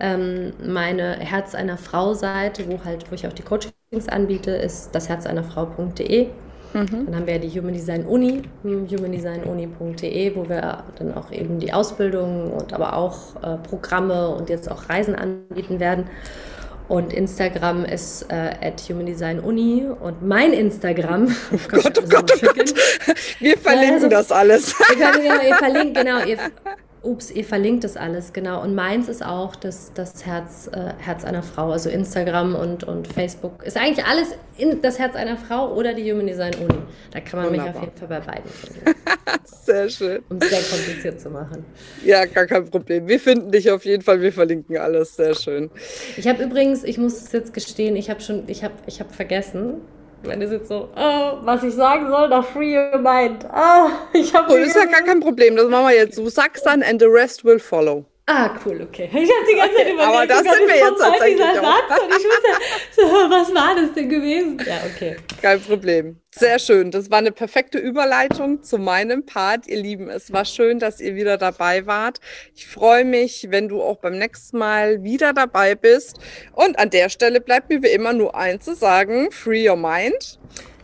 ähm, 0.00 0.52
meine 0.64 1.18
Herz 1.18 1.54
einer 1.54 1.76
Frau 1.76 2.14
Seite, 2.14 2.64
wo 2.68 2.84
halt, 2.84 3.10
wo 3.10 3.14
ich 3.14 3.26
auch 3.26 3.32
die 3.32 3.42
Coachings 3.42 4.08
anbiete, 4.08 4.52
ist 4.52 4.94
das 4.94 5.08
Herz 5.08 5.26
einer 5.26 5.42
Frau.de. 5.42 6.28
Mhm. 6.74 7.06
Dann 7.06 7.16
haben 7.16 7.26
wir 7.26 7.34
ja 7.34 7.40
die 7.40 7.50
Human 7.58 7.72
Design 7.72 8.04
Uni, 8.04 8.42
humandesignuni.de, 8.62 10.36
wo 10.36 10.48
wir 10.48 10.84
dann 10.98 11.14
auch 11.14 11.32
eben 11.32 11.58
die 11.58 11.72
Ausbildung 11.72 12.52
und 12.52 12.72
aber 12.72 12.94
auch 12.94 13.36
äh, 13.42 13.56
Programme 13.56 14.28
und 14.28 14.50
jetzt 14.50 14.70
auch 14.70 14.88
Reisen 14.88 15.14
anbieten 15.14 15.80
werden. 15.80 16.08
Und 16.88 17.12
Instagram 17.12 17.84
ist 17.84 18.22
äh, 18.30 18.54
at 18.62 18.80
Human 18.88 19.04
Design 19.04 19.40
Uni 19.40 19.84
und 20.00 20.26
mein 20.26 20.54
Instagram. 20.54 21.36
Oh 21.52 21.58
Gott, 21.68 21.98
oh 22.02 22.08
Gott, 22.08 22.32
oh 22.42 22.46
Gott. 22.54 22.74
Wir 23.38 23.58
verlinken 23.58 23.94
also, 23.94 24.08
das 24.08 24.32
alles. 24.32 24.74
Ihr, 24.78 24.96
könnt, 24.96 25.22
genau, 25.22 25.42
ihr 25.42 25.56
verlinkt, 25.56 25.96
genau, 25.98 26.24
ihr, 26.24 26.38
Ups, 27.02 27.30
ihr 27.30 27.44
verlinkt 27.44 27.84
das 27.84 27.96
alles, 27.96 28.32
genau. 28.32 28.62
Und 28.62 28.74
meins 28.74 29.08
ist 29.08 29.24
auch 29.24 29.54
das, 29.54 29.92
das 29.94 30.26
Herz, 30.26 30.68
äh, 30.72 30.94
Herz 30.98 31.24
einer 31.24 31.42
Frau, 31.42 31.70
also 31.70 31.90
Instagram 31.90 32.54
und, 32.54 32.84
und 32.84 33.06
Facebook. 33.06 33.62
Ist 33.64 33.76
eigentlich 33.76 34.04
alles 34.04 34.28
in 34.56 34.82
das 34.82 34.98
Herz 34.98 35.14
einer 35.14 35.36
Frau 35.36 35.74
oder 35.74 35.94
die 35.94 36.10
Human 36.10 36.26
Design 36.26 36.54
Uni. 36.56 36.78
Da 37.12 37.20
kann 37.20 37.40
man 37.40 37.50
Wunderbar. 37.50 37.68
mich 37.68 37.76
auf 37.76 37.84
jeden 37.84 37.96
Fall 37.96 38.08
bei 38.08 38.20
beiden 38.20 38.50
finden. 38.50 38.94
sehr 39.44 39.88
schön. 39.88 40.22
Um 40.28 40.38
es 40.38 40.50
sehr 40.50 40.60
kompliziert 40.60 41.20
zu 41.20 41.30
machen. 41.30 41.64
Ja, 42.04 42.24
gar 42.24 42.46
kein 42.46 42.68
Problem. 42.68 43.06
Wir 43.06 43.20
finden 43.20 43.52
dich 43.52 43.70
auf 43.70 43.84
jeden 43.84 44.02
Fall, 44.02 44.20
wir 44.20 44.32
verlinken 44.32 44.76
alles. 44.76 45.14
Sehr 45.16 45.34
schön. 45.34 45.70
Ich 46.16 46.26
habe 46.26 46.42
übrigens, 46.42 46.84
ich 46.84 46.98
muss 46.98 47.22
es 47.22 47.32
jetzt 47.32 47.54
gestehen, 47.54 47.94
ich 47.96 48.10
habe 48.10 48.20
schon, 48.20 48.44
ich 48.48 48.64
habe 48.64 48.74
ich 48.86 49.00
hab 49.00 49.14
vergessen, 49.14 49.82
wenn 50.22 50.42
es 50.42 50.50
jetzt 50.50 50.68
so, 50.68 50.88
oh, 50.96 51.38
was 51.42 51.62
ich 51.62 51.74
sagen 51.74 52.08
soll, 52.08 52.28
nach 52.28 52.44
Free 52.44 52.76
Your 52.76 52.98
Mind. 52.98 53.46
Oh, 53.54 53.90
ich 54.12 54.34
habe. 54.34 54.52
Oh, 54.52 54.56
das 54.56 54.68
ist 54.68 54.76
ja 54.76 54.84
gar 54.86 55.02
kein 55.02 55.20
Problem. 55.20 55.56
Das 55.56 55.68
machen 55.68 55.86
wir 55.88 55.94
jetzt. 55.94 56.18
Du 56.18 56.28
sagst 56.28 56.66
dann, 56.66 56.82
and 56.82 57.00
the 57.00 57.06
rest 57.06 57.44
will 57.44 57.58
follow. 57.58 58.04
Ah, 58.30 58.50
cool, 58.64 58.82
okay. 58.82 59.08
Ich 59.14 59.30
habe 59.30 59.46
die 59.50 59.56
ganze 59.56 59.76
Zeit 59.76 59.88
überlegt, 59.92 60.02
aber 60.02 60.26
das 60.26 60.42
sind 60.42 60.68
wir 60.68 60.76
jetzt 60.76 60.98
tatsächlich 60.98 61.36
dieser 61.36 61.54
Satz 61.54 62.02
und 62.02 62.10
ich 62.10 62.24
wusste, 62.24 62.50
so, 62.96 63.02
was 63.02 63.54
war 63.54 63.74
das 63.74 63.94
denn 63.94 64.08
gewesen? 64.10 64.62
Ja, 64.66 64.80
okay. 64.94 65.16
Kein 65.40 65.60
Problem. 65.60 66.20
Sehr 66.38 66.60
schön. 66.60 66.92
Das 66.92 67.10
war 67.10 67.18
eine 67.18 67.32
perfekte 67.32 67.78
Überleitung 67.78 68.62
zu 68.62 68.78
meinem 68.78 69.26
Part, 69.26 69.66
ihr 69.66 69.82
Lieben. 69.82 70.08
Es 70.08 70.32
war 70.32 70.44
schön, 70.44 70.78
dass 70.78 71.00
ihr 71.00 71.16
wieder 71.16 71.36
dabei 71.36 71.84
wart. 71.86 72.20
Ich 72.54 72.68
freue 72.68 73.04
mich, 73.04 73.48
wenn 73.50 73.66
du 73.66 73.82
auch 73.82 73.96
beim 73.96 74.18
nächsten 74.18 74.58
Mal 74.58 75.02
wieder 75.02 75.32
dabei 75.32 75.74
bist. 75.74 76.20
Und 76.52 76.78
an 76.78 76.90
der 76.90 77.08
Stelle 77.08 77.40
bleibt 77.40 77.70
mir 77.70 77.82
wie 77.82 77.88
immer 77.88 78.12
nur 78.12 78.36
eins 78.36 78.64
zu 78.64 78.76
sagen: 78.76 79.32
Free 79.32 79.68
your 79.68 79.76
mind. 79.76 80.38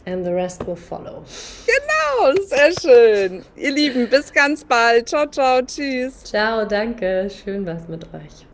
And 0.06 0.24
the 0.24 0.32
rest 0.32 0.66
will 0.66 0.74
follow. 0.74 1.24
Genau, 1.66 2.34
sehr 2.46 2.72
schön. 2.72 3.44
Ihr 3.54 3.70
Lieben, 3.70 4.08
bis 4.08 4.32
ganz 4.32 4.64
bald. 4.64 5.08
Ciao, 5.08 5.26
ciao, 5.26 5.62
tschüss. 5.62 6.24
Ciao, 6.24 6.64
danke. 6.64 7.30
Schön 7.30 7.64
was 7.64 7.86
mit 7.86 8.02
euch. 8.12 8.53